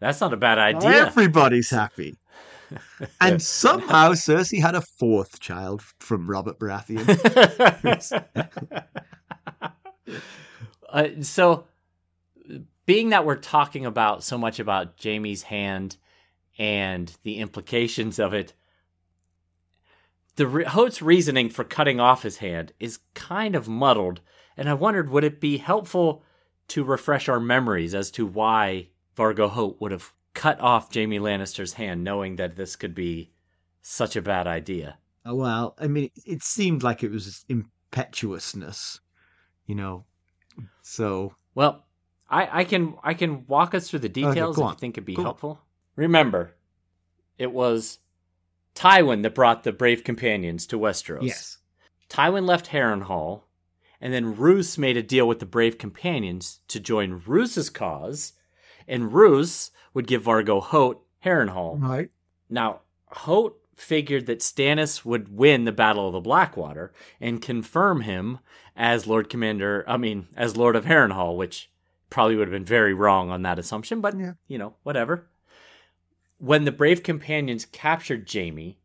[0.00, 1.06] That's not a bad idea.
[1.06, 2.16] Everybody's happy.
[3.20, 7.06] And somehow Cersei had a fourth child from Robert Baratheon.
[10.88, 11.64] uh, so,
[12.86, 15.98] being that we're talking about so much about Jaime's hand
[16.58, 18.54] and the implications of it,
[20.36, 24.20] the re- Hoat's reasoning for cutting off his hand is kind of muddled,
[24.56, 26.24] and I wondered would it be helpful
[26.68, 31.74] to refresh our memories as to why Vargo Hoat would have cut off Jaime Lannister's
[31.74, 33.30] hand, knowing that this could be
[33.82, 34.98] such a bad idea.
[35.26, 39.00] Oh, well, I mean, it, seemed like it was impetuousness,
[39.66, 40.04] you know.
[40.82, 41.84] So, Well,
[42.28, 44.72] I, I can I can walk us through the details go if on.
[44.72, 45.26] you think it'd be Go on.
[45.26, 45.60] helpful.
[45.96, 46.54] Remember,
[47.38, 47.98] it was
[48.74, 51.22] Tywin that brought the brave companions to Westeros.
[51.26, 51.58] yes.
[52.08, 53.42] Tywin left Harrenhal,
[54.02, 58.32] and then Roose made a deal with the brave companions to join Roose's cause,
[58.88, 61.80] and Roose would give Vargo Hoat Harrenhal.
[61.80, 62.10] Right.
[62.50, 68.40] Now, Hoat figured that Stannis would win the Battle of the Blackwater and confirm him
[68.76, 71.70] as Lord Commander, I mean, as Lord of Harrenhal, which
[72.10, 74.32] probably would have been very wrong on that assumption, but, Yeah.
[74.48, 75.28] you know, whatever.
[76.38, 78.78] When the brave companions captured Jaime,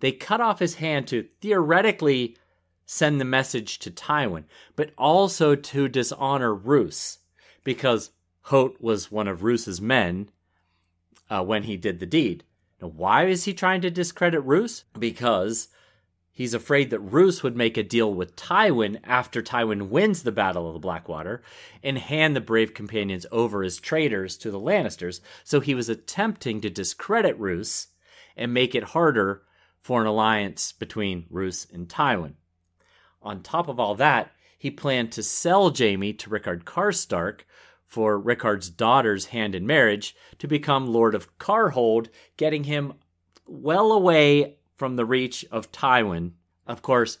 [0.00, 2.36] they cut off his hand to theoretically
[2.90, 7.18] send the message to Tywin, but also to dishonor Roose,
[7.62, 8.12] because
[8.44, 10.30] Hoat was one of Roose's men
[11.28, 12.44] uh, when he did the deed.
[12.80, 14.84] Now, why is he trying to discredit Roose?
[14.98, 15.68] Because
[16.32, 20.66] he's afraid that Roose would make a deal with Tywin after Tywin wins the Battle
[20.66, 21.42] of the Blackwater
[21.82, 25.20] and hand the brave companions over as traitors to the Lannisters.
[25.44, 27.88] So he was attempting to discredit Roose
[28.34, 29.42] and make it harder
[29.82, 32.32] for an alliance between Roose and Tywin.
[33.22, 37.40] On top of all that, he planned to sell Jaime to Rickard Karstark
[37.86, 42.94] for Rickard's daughter's hand in marriage to become Lord of Karhold, getting him
[43.46, 46.32] well away from the reach of Tywin.
[46.66, 47.18] Of course,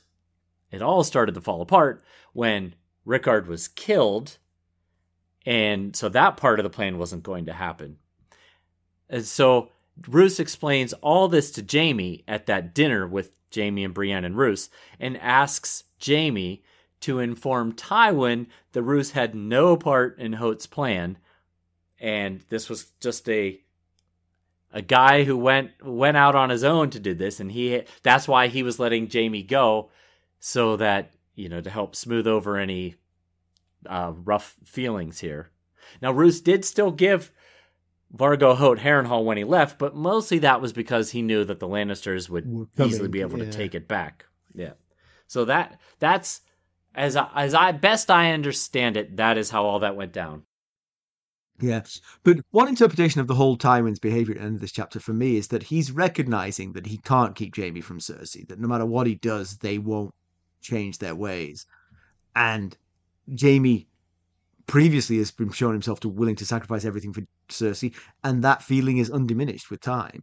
[0.70, 2.74] it all started to fall apart when
[3.04, 4.36] Rickard was killed,
[5.46, 7.96] and so that part of the plan wasn't going to happen.
[9.08, 9.70] And so
[10.06, 14.68] Roose explains all this to Jaime at that dinner with Jaime and Brienne and Roose
[15.00, 16.62] and asks Jaime
[17.00, 21.18] to inform Tywin that Roose had no part in Hoat's plan,
[22.00, 23.60] and this was just a
[24.72, 28.28] a guy who went went out on his own to do this, and he that's
[28.28, 29.90] why he was letting Jaime go,
[30.40, 32.96] so that you know to help smooth over any
[33.86, 35.50] uh, rough feelings here.
[36.02, 37.32] Now Roose did still give
[38.14, 41.68] Vargo Hoat Harrenhal when he left, but mostly that was because he knew that the
[41.68, 43.44] Lannisters would easily be able yeah.
[43.46, 44.26] to take it back.
[44.54, 44.72] Yeah.
[45.28, 46.40] So that that's
[46.94, 50.42] as I, as I best I understand it, that is how all that went down.
[51.60, 52.00] Yes.
[52.22, 55.12] But one interpretation of the whole Tywin's behavior at the end of this chapter for
[55.12, 58.86] me is that he's recognizing that he can't keep Jaime from Cersei, that no matter
[58.86, 60.14] what he does, they won't
[60.60, 61.66] change their ways.
[62.36, 62.76] And
[63.40, 63.88] Jaime
[64.66, 68.98] previously has been shown himself to willing to sacrifice everything for Cersei, and that feeling
[68.98, 70.22] is undiminished with time.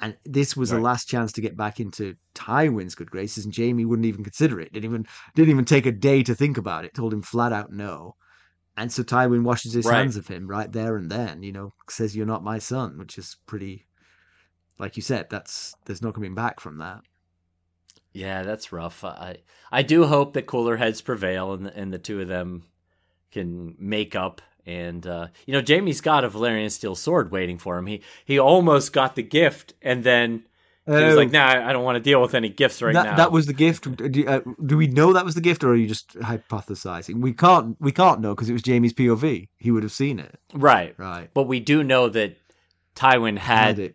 [0.00, 0.78] And this was right.
[0.78, 4.60] a last chance to get back into Tywin's good graces, and Jaime wouldn't even consider
[4.60, 4.72] it.
[4.72, 6.94] Didn't even didn't even take a day to think about it.
[6.94, 8.16] Told him flat out no.
[8.76, 9.98] And so Tywin washes his right.
[9.98, 13.18] hands of him right there and then, you know, says you're not my son, which
[13.18, 13.86] is pretty
[14.78, 17.02] like you said, that's there's no coming back from that.
[18.12, 19.04] Yeah, that's rough.
[19.04, 19.38] I
[19.70, 22.64] I do hope that cooler heads prevail and and the two of them
[23.30, 24.40] can make up.
[24.66, 27.86] And uh, you know, Jaime's got a Valyrian steel sword waiting for him.
[27.86, 30.44] He he almost got the gift, and then
[30.86, 31.32] he was like, oh.
[31.32, 33.52] "Nah, I don't want to deal with any gifts right that, now." That was the
[33.52, 33.94] gift.
[33.96, 37.20] Do, uh, do, we know that was the gift, or are you just hypothesizing?
[37.20, 37.76] We can't.
[37.80, 39.48] We can't know because it was Jaime's POV.
[39.56, 40.38] He would have seen it.
[40.52, 40.94] Right.
[40.98, 41.30] Right.
[41.32, 42.36] But we do know that
[42.94, 43.94] Tywin had, had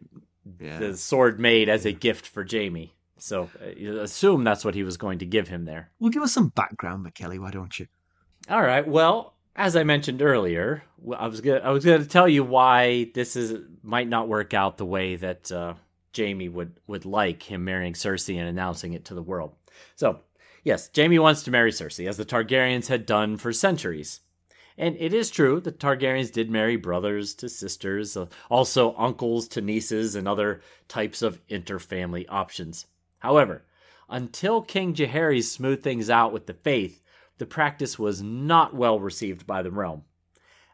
[0.59, 0.80] yeah.
[0.80, 2.93] the sword made as a gift for Jaime.
[3.17, 5.91] So uh, assume that's what he was going to give him there.
[5.99, 7.39] Well, give us some background, Mackelly.
[7.39, 7.88] Why don't you?
[8.49, 8.88] All right.
[8.88, 10.84] Well, as I mentioned earlier,
[11.16, 14.78] I was gonna I was gonna tell you why this is might not work out
[14.78, 15.51] the way that.
[15.51, 15.76] Uh,
[16.18, 19.53] Jaime would would like him marrying Cersei and announcing it to the world.
[19.95, 20.22] So,
[20.64, 24.22] yes, Jaime wants to marry Cersei, as the Targaryens had done for centuries.
[24.78, 29.62] And it is true the Targaryens did marry brothers to sisters, uh, also uncles to
[29.62, 32.88] nieces, and other types of interfamily options.
[33.20, 33.66] However,
[34.10, 37.03] until King Jaehaerys smoothed things out with the faith,
[37.39, 40.03] the practice was not well received by the realm.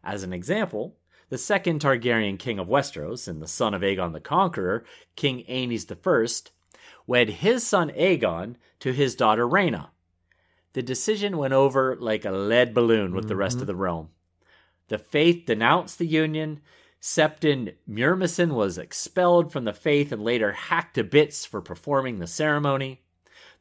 [0.03, 0.97] As an example,
[1.29, 4.83] the second Targaryen king of Westeros and the son of Aegon the Conqueror,
[5.15, 6.51] King Aenys I,
[7.07, 9.89] wed his son Aegon to his daughter Rhaena.
[10.73, 13.29] The decision went over like a lead balloon with mm-hmm.
[13.29, 13.67] the rest of mm-hmm.
[13.67, 14.09] the realm.
[14.89, 16.61] The faith denounced the union.
[17.01, 22.27] Septon Murmison was expelled from the faith and later hacked to bits for performing the
[22.27, 23.01] ceremony.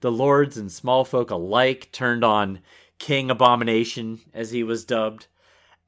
[0.00, 2.60] The lords and small folk alike turned on
[3.04, 5.26] King Abomination, as he was dubbed.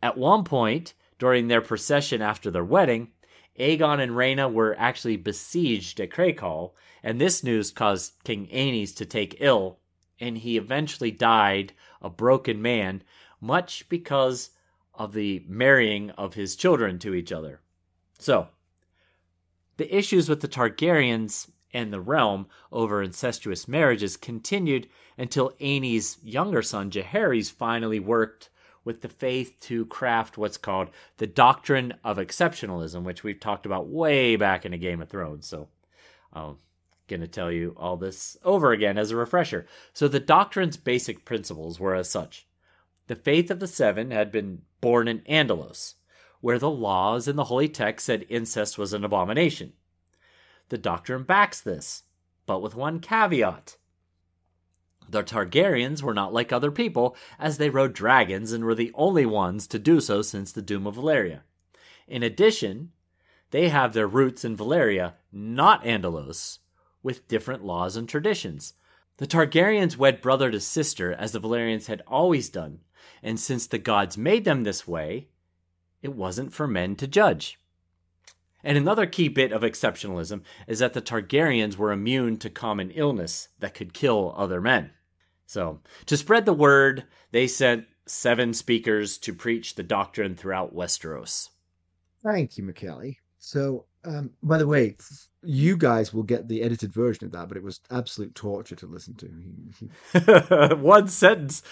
[0.02, 3.08] At one point, during their procession after their wedding,
[3.58, 9.06] Aegon and Rhaena were actually besieged at Crakehall, and this news caused King Aenys to
[9.06, 9.78] take ill,
[10.20, 13.02] and he eventually died a broken man,
[13.40, 14.50] much because
[14.92, 17.62] of the marrying of his children to each other.
[18.18, 18.48] So,
[19.78, 26.62] the issues with the Targaryens and the realm over incestuous marriages continued until Aenys' younger
[26.62, 28.48] son Jaehaerys finally worked
[28.82, 33.88] with the faith to craft what's called the doctrine of exceptionalism, which we've talked about
[33.88, 35.46] way back in a Game of Thrones.
[35.46, 35.68] So
[36.32, 36.56] um, I'm
[37.08, 39.66] going to tell you all this over again as a refresher.
[39.92, 42.46] So the doctrine's basic principles were as such.
[43.08, 45.96] The faith of the seven had been born in Andalos,
[46.40, 49.74] where the laws in the holy text said incest was an abomination.
[50.68, 52.02] The doctrine backs this,
[52.46, 53.76] but with one caveat.
[55.08, 59.24] The Targaryens were not like other people, as they rode dragons and were the only
[59.24, 61.42] ones to do so since the Doom of Valyria.
[62.08, 62.90] In addition,
[63.50, 66.58] they have their roots in Valyria, not Andalos,
[67.02, 68.74] with different laws and traditions.
[69.18, 72.80] The Targaryens wed brother to sister, as the Valyrians had always done,
[73.22, 75.28] and since the gods made them this way,
[76.02, 77.58] it wasn't for men to judge.
[78.66, 83.48] And another key bit of exceptionalism is that the Targaryens were immune to common illness
[83.60, 84.90] that could kill other men.
[85.46, 91.50] So, to spread the word, they sent seven speakers to preach the doctrine throughout Westeros.
[92.24, 93.18] Thank you, Mackelly.
[93.38, 94.96] So, um, by the way,
[95.42, 98.86] you guys will get the edited version of that, but it was absolute torture to
[98.86, 100.76] listen to.
[100.76, 101.62] one sentence,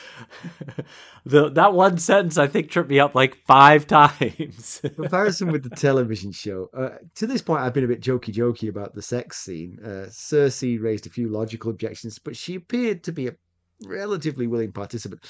[1.25, 4.81] the that one sentence, I think tripped me up like five times.
[4.97, 6.69] Comparison with the television show.
[6.77, 9.79] Uh, to this point, I've been a bit jokey jokey about the sex scene.
[9.83, 13.37] Uh, Cersei raised a few logical objections, but she appeared to be a
[13.85, 15.25] relatively willing participant.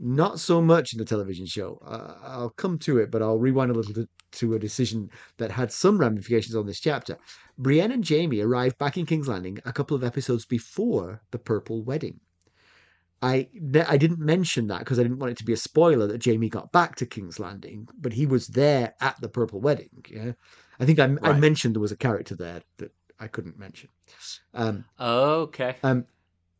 [0.00, 1.80] Not so much in the television show.
[1.84, 5.50] Uh, I'll come to it, but I'll rewind a little to, to, a decision that
[5.50, 7.16] had some ramifications on this chapter.
[7.58, 11.82] Brienne and Jaime arrived back in King's Landing a couple of episodes before the Purple
[11.82, 12.20] Wedding.
[13.20, 13.48] I
[13.88, 16.48] I didn't mention that because I didn't want it to be a spoiler that Jaime
[16.48, 19.90] got back to King's Landing, but he was there at the Purple Wedding.
[20.08, 20.32] Yeah,
[20.78, 23.88] I think I, I mentioned there was a character there that I couldn't mention.
[24.54, 25.74] Um, Okay.
[25.82, 26.06] um,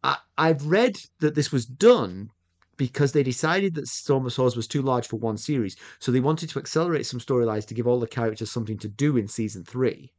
[0.03, 2.31] I, I've read that this was done
[2.79, 6.21] because they decided that Storm of Swords was too large for one series, so they
[6.21, 9.65] wanted to accelerate some storylines to give all the characters something to do in season
[9.65, 10.15] three.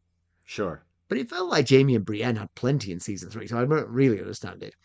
[0.45, 0.83] Sure.
[1.07, 3.89] But it felt like Jaime and Brienne had plenty in season three, so I don't
[3.89, 4.75] really understand it.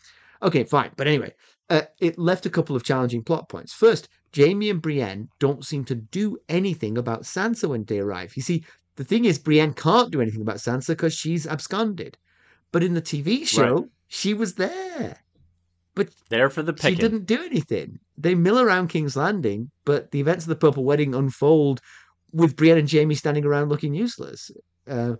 [0.41, 0.89] Okay, fine.
[0.95, 1.33] But anyway,
[1.69, 3.73] uh, it left a couple of challenging plot points.
[3.73, 8.35] First, Jaime and Brienne don't seem to do anything about Sansa when they arrive.
[8.35, 8.63] You see,
[8.95, 12.17] the thing is, Brienne can't do anything about Sansa because she's absconded.
[12.71, 13.85] But in the TV show, Right.
[14.07, 15.17] she was there.
[15.95, 16.97] But There for the she picking.
[16.99, 17.99] didn't do anything.
[18.17, 21.81] They mill around King's Landing, but the events of the Purple Wedding unfold
[22.31, 24.51] with Brienne and Jaime standing around looking useless.
[24.87, 25.15] Uh,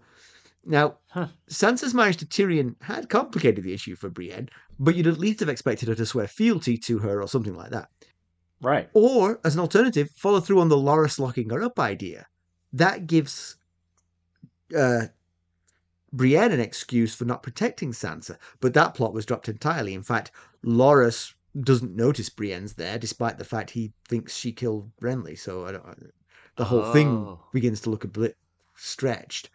[0.65, 1.27] now, Huh.
[1.49, 4.49] Sansa's marriage to Tyrion had complicated the issue for Brienne,
[4.79, 7.71] but you'd at least have expected her to swear fealty to her or something like
[7.71, 7.87] that.
[8.61, 8.89] Right.
[8.93, 12.25] Or, as an alternative, follow through on the Loras locking her up idea.
[12.73, 13.55] That gives
[14.75, 15.03] uh,
[16.15, 19.93] Brienne an excuse for not protecting Sansa, but that plot was dropped entirely.
[19.93, 20.31] In fact,
[20.63, 25.37] Loras doesn't notice Brienne's there, despite the fact he thinks she killed Renly.
[25.37, 26.13] So I don't,
[26.55, 27.39] the whole thing Oh.
[27.53, 28.37] begins to look a bit
[28.75, 29.49] stretched.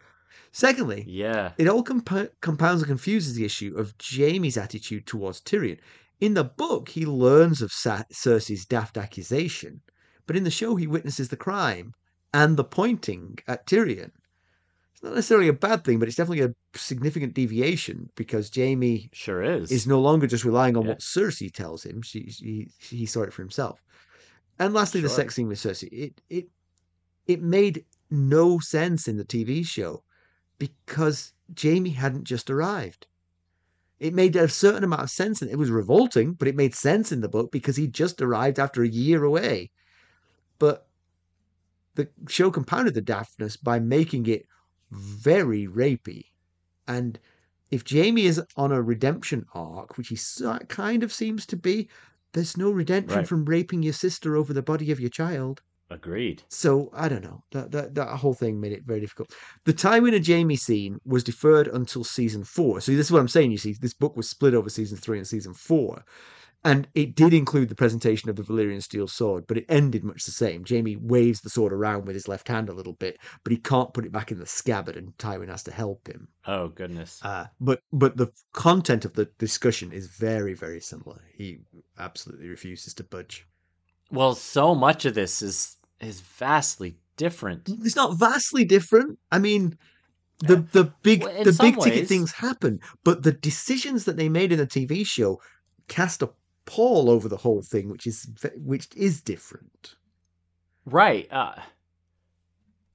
[0.51, 1.53] Secondly, Yeah.
[1.57, 5.79] it all comp- compounds and confuses the issue of Jaime's attitude towards Tyrion.
[6.19, 9.81] In the book, he learns of Sa- Cersei's daft accusation,
[10.27, 11.93] but in the show, he witnesses the crime
[12.33, 14.11] and the pointing at Tyrion.
[15.01, 19.41] It's not necessarily a bad thing, but it's definitely a significant deviation because Jaime Sure
[19.41, 19.71] is.
[19.71, 20.89] is no longer just relying on Yeah.
[20.89, 22.03] what Cersei tells him.
[22.03, 23.81] She, she he saw it for himself.
[24.59, 25.89] And lastly, the sex scene with Cersei.
[25.91, 26.49] It it
[27.25, 30.03] it made no sense in the TV show
[30.59, 33.07] because Jaime hadn't just arrived.
[33.99, 37.11] It made a certain amount of sense, and it was revolting, but it made sense
[37.11, 39.71] in the book because he just arrived after a year away.
[40.59, 40.87] But
[41.95, 44.45] the show compounded the daftness by making it
[44.91, 46.25] very rapey.
[46.87, 47.19] And
[47.69, 50.17] if Jaime is on a redemption arc, which he
[50.67, 51.89] kind of seems to be,
[52.33, 53.27] there's no redemption Right.
[53.27, 55.61] from raping your sister over the body of your child.
[55.89, 56.43] Agreed.
[56.47, 57.43] So I don't know.
[57.51, 59.33] That, that that whole thing made it very difficult.
[59.65, 62.79] The Tywin and Jaime scene was deferred until season four.
[62.79, 63.51] So this is what I'm saying.
[63.51, 66.01] You see, this book was split over season three and season four,
[66.63, 70.25] and it did include the presentation of the Valyrian steel sword, but it ended much
[70.25, 70.63] the same.
[70.67, 73.93] Jaime waves the sword around with his left hand a little bit, but he can't
[73.93, 76.27] put it back in the scabbard, and Tywin has to help him.
[76.45, 77.19] Oh goodness.
[77.23, 81.21] Uh, but but the content of the discussion is very very similar.
[81.35, 81.59] He
[81.97, 83.47] absolutely refuses to budge.
[84.11, 87.69] well, so much of this is is vastly different.
[87.69, 89.17] It's not vastly different.
[89.31, 89.77] I mean,
[90.39, 94.29] the the big Well, the big ticket ways- things happen, but the decisions that they
[94.29, 95.39] made in the TV show
[95.87, 96.29] cast a
[96.65, 99.95] pall over the whole thing, which is which is different.
[100.85, 101.27] Right.
[101.31, 101.55] Uh,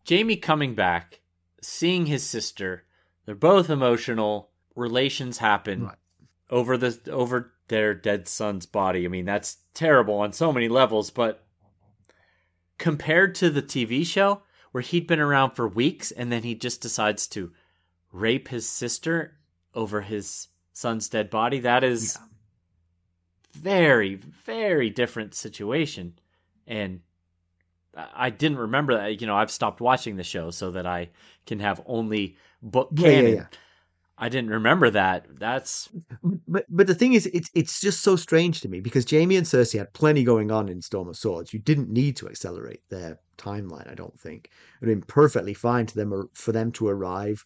[0.08, 1.20] Jaime coming back,
[1.60, 2.84] seeing his sister.
[3.24, 4.50] They're both emotional.
[4.74, 5.96] Relations happen Right.
[6.50, 9.04] over the over their dead son's body.
[9.04, 11.10] I mean, that's terrible on so many levels.
[11.10, 11.44] But
[12.78, 14.42] compared to the TV show,
[14.72, 17.52] where he'd been around for weeks and then he just decides to
[18.12, 19.38] rape his sister
[19.74, 22.18] over his son's dead body, that is
[23.56, 26.18] very, very different situation.
[26.66, 27.00] And
[27.96, 29.20] I didn't remember that.
[29.20, 31.10] You know, I've stopped watching the show so that I
[31.46, 33.34] can have only book Yeah, yeah, canon.
[33.34, 33.46] yeah.
[34.18, 35.26] I didn't remember that.
[35.38, 35.90] That's
[36.48, 39.46] But but the thing is, it's it's just so strange to me because Jaime and
[39.46, 41.52] Cersei had plenty going on in Storm of Swords.
[41.52, 43.88] You didn't need to accelerate their timeline.
[43.90, 44.50] I don't think it
[44.80, 47.44] would have been perfectly fine to them or for them to arrive,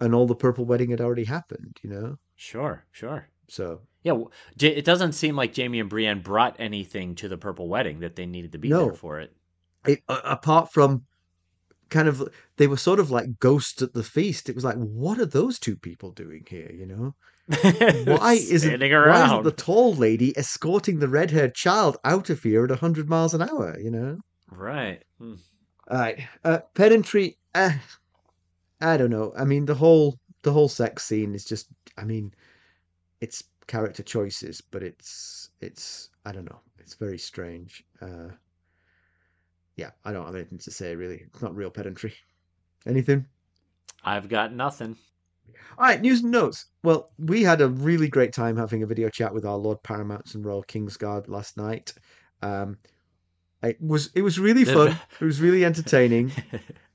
[0.00, 1.78] and all the Purple Wedding had already happened.
[1.82, 3.28] You know, sure, sure.
[3.48, 4.14] so Yeah,
[4.60, 8.24] it doesn't seem like Jaime and Brienne brought anything to the Purple Wedding that they
[8.26, 8.84] needed to be No.
[8.86, 9.34] there for it.
[9.86, 11.04] it, apart from
[11.90, 14.48] kind of they were sort of like ghosts at the feast.
[14.48, 16.70] It was like, what are those two people doing here?
[16.72, 17.14] You know,
[18.16, 22.64] why isn't why isn't the tall lady escorting the red haired child out of here
[22.64, 23.78] at hundred miles an hour?
[23.78, 24.18] You know.
[24.50, 25.02] Right.
[25.18, 25.34] Hmm.
[25.90, 27.36] All right, uh, pedantry.
[27.54, 27.72] Uh,
[28.80, 29.32] I don't know.
[29.36, 31.66] I mean, the whole the whole sex scene is just.
[31.98, 32.32] I mean,
[33.20, 36.10] it's character choices, but it's it's.
[36.26, 36.60] I don't know.
[36.80, 37.84] It's very strange.
[38.02, 38.30] Uh,
[39.76, 41.22] yeah, I don't have anything to say really.
[41.32, 42.12] It's not real pedantry.
[42.86, 43.26] Anything?
[44.02, 44.96] I've got nothing.
[45.78, 46.66] All right, news and notes.
[46.82, 50.34] Well, we had a really great time having a video chat with our Lord Paramounts
[50.34, 51.92] and Royal Kingsguard last night.
[52.42, 52.78] Um,
[53.62, 54.98] it was it was really fun.
[55.20, 56.32] It was really entertaining.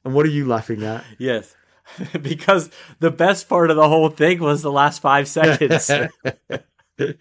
[0.06, 1.03] And what are you laughing at?
[1.18, 1.56] yes.
[2.22, 5.90] because the best part of the whole thing was the last five seconds.
[6.98, 7.16] you,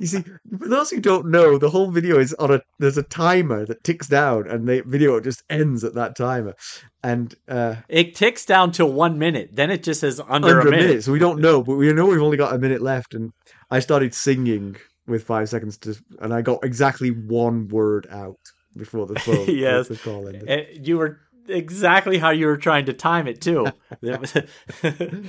[0.00, 0.24] you see,
[0.58, 3.84] for those who don't know, the whole video is on a there's a timer that
[3.84, 6.54] ticks down, and the video just ends at that timer,
[7.02, 9.50] and uh, It ticks down to one minute.
[9.52, 11.04] Then it just says under, under a minute.
[11.04, 13.32] So we don't know, but we know we've only got a minute left, and
[13.70, 14.76] I started singing
[15.06, 18.38] with five seconds to, and I got exactly one word out
[18.76, 19.46] before the phone.
[19.48, 19.88] Yes.
[19.88, 20.86] the call ended.
[20.86, 23.66] You were exactly how you were trying to time it too.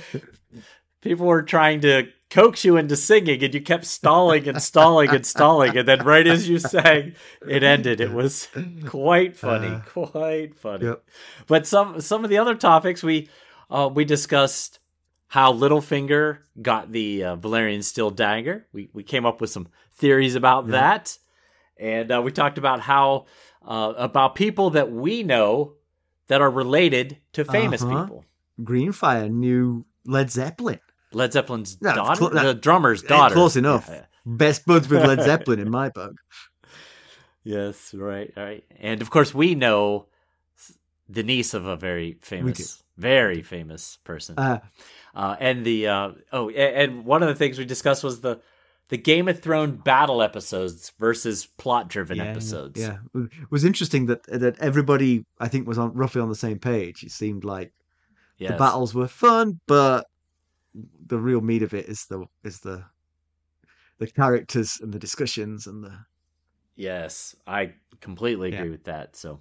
[1.02, 5.24] People were trying to coax you into singing, and you kept stalling and stalling and
[5.24, 7.14] stalling, and then right as you sang,
[7.46, 8.00] it ended.
[8.00, 8.48] It was
[8.86, 10.86] quite funny, Uh, quite funny.
[10.86, 11.04] Yep.
[11.46, 13.28] But some some of the other topics we
[13.70, 14.80] uh, we discussed
[15.28, 18.66] how Littlefinger got the uh, Valyrian steel dagger.
[18.72, 21.16] We we came up with some theories about that,
[21.78, 23.26] and uh, we talked about how
[23.64, 25.74] uh, about people that we know
[26.28, 28.02] that are related to famous Uh-huh.
[28.04, 28.24] people.
[28.62, 30.80] Greenfire knew Led Zeppelin.
[31.12, 33.34] Led Zeppelin's No, daughter, cl- the drummer's daughter.
[33.34, 33.86] close enough.
[33.88, 34.04] Yeah.
[34.24, 36.14] Best buds with Led Zeppelin in my book.
[37.44, 38.64] Yes, right, right.
[38.80, 40.06] And of course, we know
[41.08, 44.34] the niece of a very famous, very famous person.
[44.38, 44.58] Uh,
[45.14, 48.38] Uh, and the uh, oh, and one of the things we discussed was the
[48.88, 52.80] the Game of Thrones battle episodes versus plot driven yeah, episodes.
[52.80, 56.58] Yeah, it was interesting that that everybody I think was on roughly on the same
[56.58, 57.02] page.
[57.02, 57.72] It seemed like
[58.38, 58.52] Yes.
[58.52, 60.06] the battles were fun, but
[61.06, 62.84] the real meat of it is the is the
[63.98, 65.98] the characters and the discussions and the
[66.76, 67.72] Yes, I
[68.02, 68.70] completely agree Yeah.
[68.70, 69.16] with that.
[69.16, 69.40] So,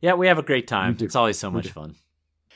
[0.00, 0.96] yeah, we have a great time.
[0.98, 1.94] It's always so much fun.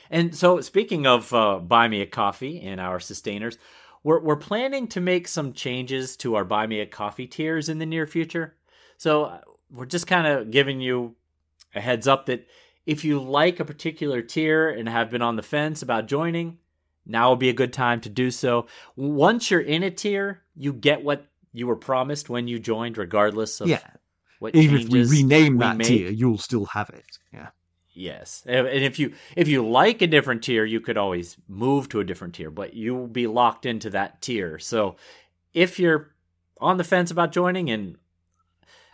[0.09, 3.57] And so, speaking of uh, buy me a coffee and our sustainers,
[4.05, 7.79] we're we're planning to make some changes to our buy me a coffee tiers in
[7.79, 8.55] the near future.
[8.97, 9.41] So, uh,
[9.71, 11.15] we're just kind of giving you
[11.73, 12.47] a heads up that
[12.85, 16.59] if you like a particular tier and have been on the fence about joining,
[17.05, 18.67] now will be a good time to do so.
[18.95, 23.59] Once you're in a tier, you get what you were promised when you joined, regardless
[23.59, 23.79] of yeah.
[24.37, 25.87] what Even if we rename we that make.
[25.87, 27.17] tier, you'll still have it.
[27.33, 27.47] Yeah.
[27.97, 32.01] Yes, and if you if you like a different tier, you could always move to
[32.01, 34.59] a different tier, but you will be locked into that tier.
[34.59, 34.97] So,
[35.53, 36.13] if you're
[36.59, 37.97] on the fence about joining, and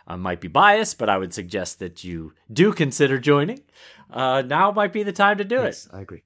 [0.06, 3.62] I might be biased, but I would suggest that you do consider joining.
[4.08, 6.22] Uh, now might be the time to do yes, I agree.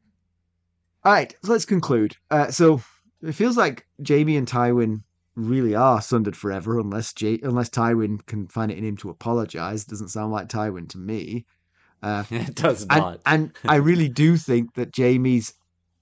[1.03, 2.15] All right, so let's conclude.
[2.31, 2.83] Uh, so
[3.23, 5.03] it feels like Jaime and Tywin
[5.35, 9.85] really are sundered forever, unless J- unless Tywin can find it in him to apologize.
[9.85, 11.47] Doesn't sound like Tywin to me.
[12.07, 12.55] Uh, it.
[12.55, 13.21] Does and, not.
[13.27, 15.53] and I really do think that Jaime's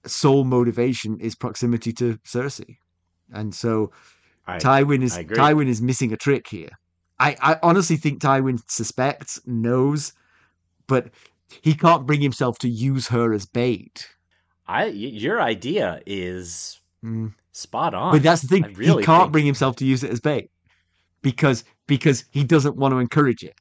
[0.05, 2.77] sole motivation is proximity to Cersei,
[3.33, 3.91] and so
[4.45, 6.69] I- Tywin is Tywin is missing a trick here.
[7.19, 10.13] I, I honestly think Tywin suspects, knows,
[10.85, 11.09] but
[11.61, 14.07] he can't bring himself to use her as bait.
[14.67, 17.33] I your idea is Mm.
[17.51, 18.13] spot on.
[18.13, 20.49] But that's the thing; really he can't think- bring himself to use it as bait
[21.21, 23.55] because because he doesn't want to encourage it.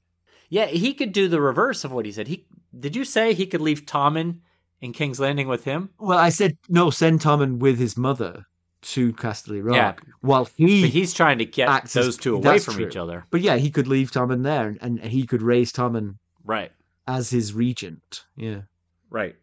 [0.49, 2.29] Yeah, he could do the reverse of what he said.
[2.29, 2.47] He
[2.79, 4.41] did you say he could leave Tommen
[4.81, 5.91] in King's Landing with him?
[5.99, 6.91] Well, I said no.
[6.91, 8.45] Send Tommen with his mother
[8.83, 10.13] to Casterly Rock Yeah.
[10.21, 10.83] while he.
[10.83, 12.87] But he's trying to get as- those two away from true.
[12.87, 13.25] each other.
[13.31, 16.73] But yeah, he could leave Tommen there, and, and he could raise Tommen Right.
[17.07, 18.25] as his regent.
[18.37, 18.63] Yeah.
[19.11, 19.37] Right.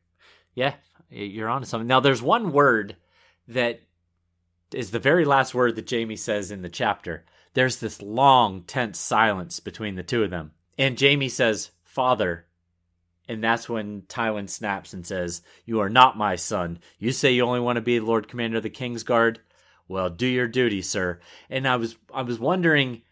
[0.53, 0.73] Yeah,
[1.09, 1.87] you're on to something.
[1.87, 2.97] Now, there's one word
[3.47, 3.81] that
[4.73, 7.25] is the very last word that Jaime says in the chapter.
[7.53, 10.51] There's this long, tense silence between the two of them.
[10.77, 12.45] And Jaime says, Father.
[13.27, 16.79] And that's when Tywin snaps and says, You are not my son.
[16.99, 19.37] You say you only want to be Lord Commander of the Kingsguard.
[19.87, 21.19] Well, do your duty, sir.
[21.49, 23.03] And I was I was wondering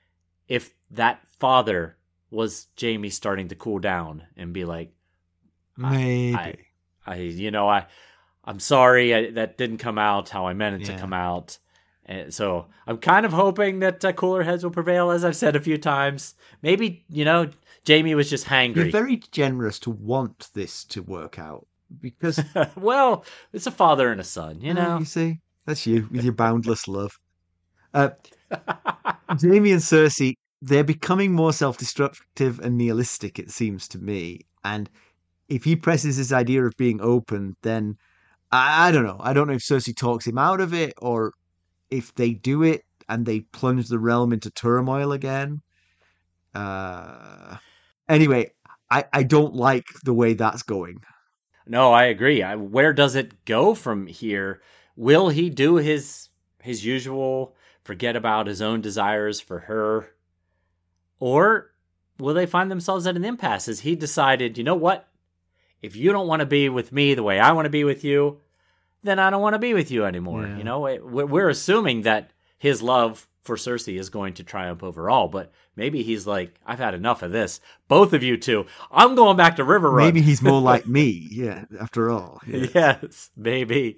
[0.47, 1.95] if that father
[2.31, 4.91] was Jaime starting to cool down and be like,
[5.77, 6.35] Maybe.
[6.35, 6.55] I,
[7.05, 7.85] I you know I
[8.43, 10.95] I'm sorry I, that didn't come out how I meant it Yeah.
[10.95, 11.57] to come out.
[12.09, 15.55] And so I'm kind of hoping that uh, cooler heads will prevail, as I've said
[15.55, 16.33] a few times.
[16.63, 17.49] Maybe you know
[17.87, 18.77] Jaime was just hangry.
[18.77, 21.67] You're very generous to want this to work out
[22.01, 22.41] because
[22.75, 23.23] well,
[23.53, 24.97] it's a father and a son, you know.
[24.97, 27.17] you see, that's you with your boundless love.
[27.91, 28.09] Uh,
[29.41, 33.39] Jaime and Cersei, they're becoming more self-destructive and nihilistic.
[33.39, 34.87] It seems to me, and
[35.47, 37.97] if he presses his idea of being open, then
[38.51, 39.17] I, I don't know.
[39.19, 41.33] I don't know if Cersei talks him out of it or
[41.89, 45.61] if they do it and they plunge the realm into turmoil again.
[46.53, 47.57] Uh,
[48.07, 48.51] anyway,
[48.89, 51.03] I, I don't like the way that's going.
[51.65, 52.41] No, I agree.
[52.41, 54.61] I, where does it go from here?
[54.95, 56.29] Will he do his
[56.61, 60.11] his usual forget about his own desires for her?
[61.19, 61.71] Or
[62.17, 65.07] will they find themselves at an impasse as he decided, you know what?
[65.81, 68.03] If you don't want to be with me the way I want to be with
[68.03, 68.41] you,
[69.03, 70.45] then I don't want to be with you anymore.
[70.45, 70.57] Yeah.
[70.57, 74.83] You know, it, we're we're assuming that his love for Cersei is going to triumph
[74.83, 75.27] over all.
[75.27, 77.61] But maybe he's like, I've had enough of this.
[77.87, 79.97] Both of you two, I'm going back to Riverrun.
[80.05, 81.27] Maybe he's more like me.
[81.31, 82.41] Yeah, after all.
[82.45, 82.67] Yeah.
[82.73, 83.97] yes, maybe.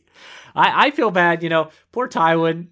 [0.56, 1.44] I, I feel bad.
[1.44, 2.68] You know, poor Tywin.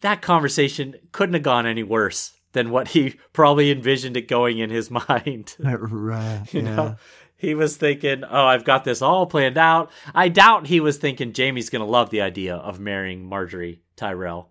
[0.00, 4.70] That conversation couldn't have gone any worse than what he probably envisioned it going in
[4.70, 5.54] his mind.
[5.60, 6.42] right.
[6.52, 6.74] You yeah.
[6.74, 6.96] know,
[7.42, 11.34] he was thinking, "Oh, I've got this all planned out." I doubt he was thinking
[11.36, 14.50] Jaime's going to love the idea of marrying Margaery Tyrell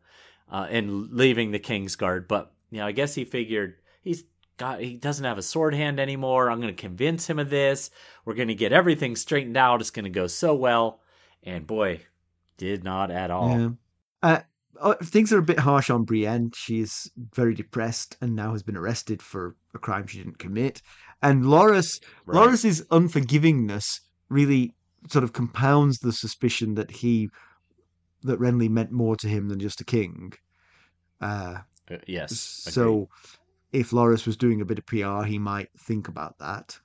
[0.52, 2.28] uh, and leaving the Kingsguard.
[2.28, 4.26] But you know, I guess he figured he's
[4.58, 6.52] got he doesn't have a sword hand anymore.
[6.52, 7.90] I'm going to convince him of this.
[8.26, 9.80] We're going to get everything straightened out.
[9.80, 11.00] It's going to go so well.
[11.44, 12.02] And boy,
[12.58, 13.58] did not at all.
[13.58, 13.70] Yeah.
[14.22, 14.40] Uh,
[14.80, 16.52] uh, things are a bit harsh on Brienne.
[16.54, 20.82] She's very depressed and now has been arrested for a crime she didn't commit.
[21.22, 22.35] And Loras, Right.
[22.49, 23.99] Loras's unforgivingness
[24.30, 24.73] really
[25.10, 27.30] sort of compounds the suspicion that he,
[28.23, 30.34] that Renly meant more to him than just a king.
[31.19, 32.39] Uh, Uh, yes.
[32.39, 33.10] so,
[33.72, 36.80] if Loras was doing a bit of PR, he might think about that.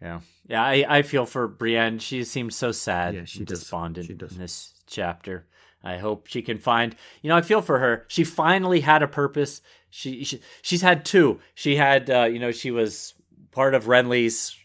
[0.00, 0.62] Yeah, yeah.
[0.62, 1.98] I, I feel for Brienne.
[1.98, 5.46] She seems so sad, Yeah, she despondent She in this chapter.
[5.82, 6.94] I hope she can find.
[7.22, 8.04] You know, I feel for her.
[8.08, 9.60] She finally had a purpose.
[9.90, 11.40] She, she she's had two.
[11.54, 13.14] She had, uh, you know, she was
[13.52, 14.56] part of Renly's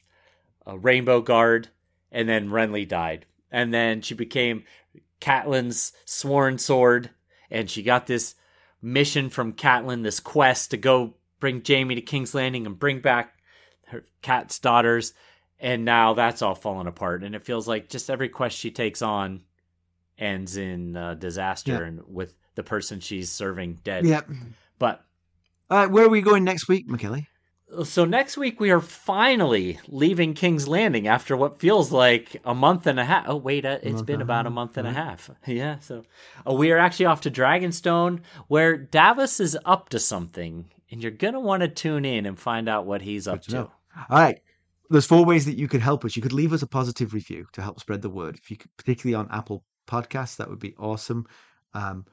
[0.67, 1.69] uh, Rainbow Guard,
[2.11, 4.63] and then Renly died, and then she became
[5.21, 7.09] Catelyn's sworn sword,
[7.49, 8.35] and she got this
[8.81, 13.33] mission from Catelyn, this quest to go bring Jaime to King's Landing and bring back
[13.87, 15.13] her cat's daughters
[15.59, 19.01] and now that's all fallen apart and it feels like just every quest she takes
[19.01, 19.41] on
[20.17, 21.87] ends in uh, disaster Yeah.
[21.87, 24.21] and with the person she's serving dead Yeah.
[24.79, 25.05] but
[25.69, 27.27] Uh, where are we going next week, Mackelly?
[27.83, 32.85] so next week we are finally leaving king's landing after what feels like a month
[32.85, 35.79] and a half oh wait uh, it's been about a month and a half yeah
[35.79, 36.03] so
[36.47, 41.11] uh, we are actually off to dragonstone where davos is up to something and you're
[41.11, 43.71] gonna want to tune in and find out what he's up Good to to.
[44.09, 44.39] All right.
[44.89, 46.15] There's four ways that you could help us.
[46.15, 48.35] You could leave us a positive review to help spread the word.
[48.35, 51.25] If you could, particularly on Apple Podcasts, that would be awesome.
[51.73, 52.05] Um,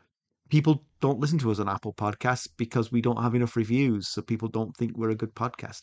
[0.51, 4.21] people don't listen to us on Apple Podcasts because we don't have enough reviews, so
[4.21, 5.83] people don't think we're a good podcast.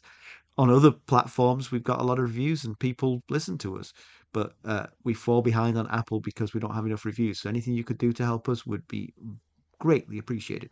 [0.57, 3.93] On other platforms, we've got a lot of reviews and people listen to us,
[4.33, 7.39] but uh, we fall behind on Apple because we don't have enough reviews.
[7.39, 9.13] So anything you could do to help us would be
[9.79, 10.71] greatly appreciated.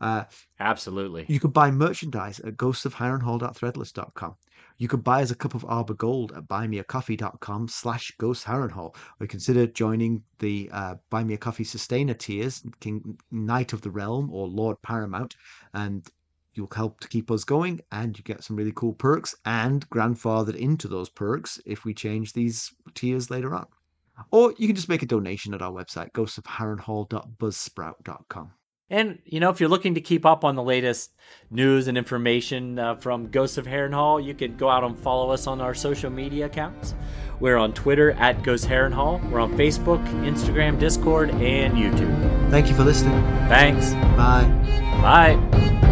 [0.00, 0.24] Uh,
[0.60, 4.36] absolutely you could buy merchandise at ghostsofharrenhal.threadless.com.
[4.78, 8.94] You could buy us a cup of Arbor Gold at buymeacoffee.com slash ghostharrenhal.
[9.20, 13.90] Or consider joining the uh, Buy Me a Coffee Sustainer tiers, King Knight of the
[13.90, 15.34] Realm or Lord Paramount,
[15.74, 16.08] and
[16.54, 20.54] you'll help to keep us going and you get some really cool perks and grandfathered
[20.54, 23.66] into those perks if we change these tiers later on.
[24.30, 28.52] Or you can just make a donation at our website, ghostsofharrenhal.buzzsprout.com.
[28.90, 31.12] And, you know, if you're looking to keep up on the latest
[31.50, 35.46] news and information uh, from Ghosts of Harrenhal, you can go out and follow us
[35.46, 36.94] on our social media accounts.
[37.38, 39.30] We're on Twitter at Ghost Harrenhal.
[39.30, 42.50] We're on Facebook, Instagram, Discord, and YouTube.
[42.50, 43.20] Thank you for listening.
[43.48, 43.92] Thanks.
[44.16, 44.44] Bye.
[45.02, 45.87] Bye.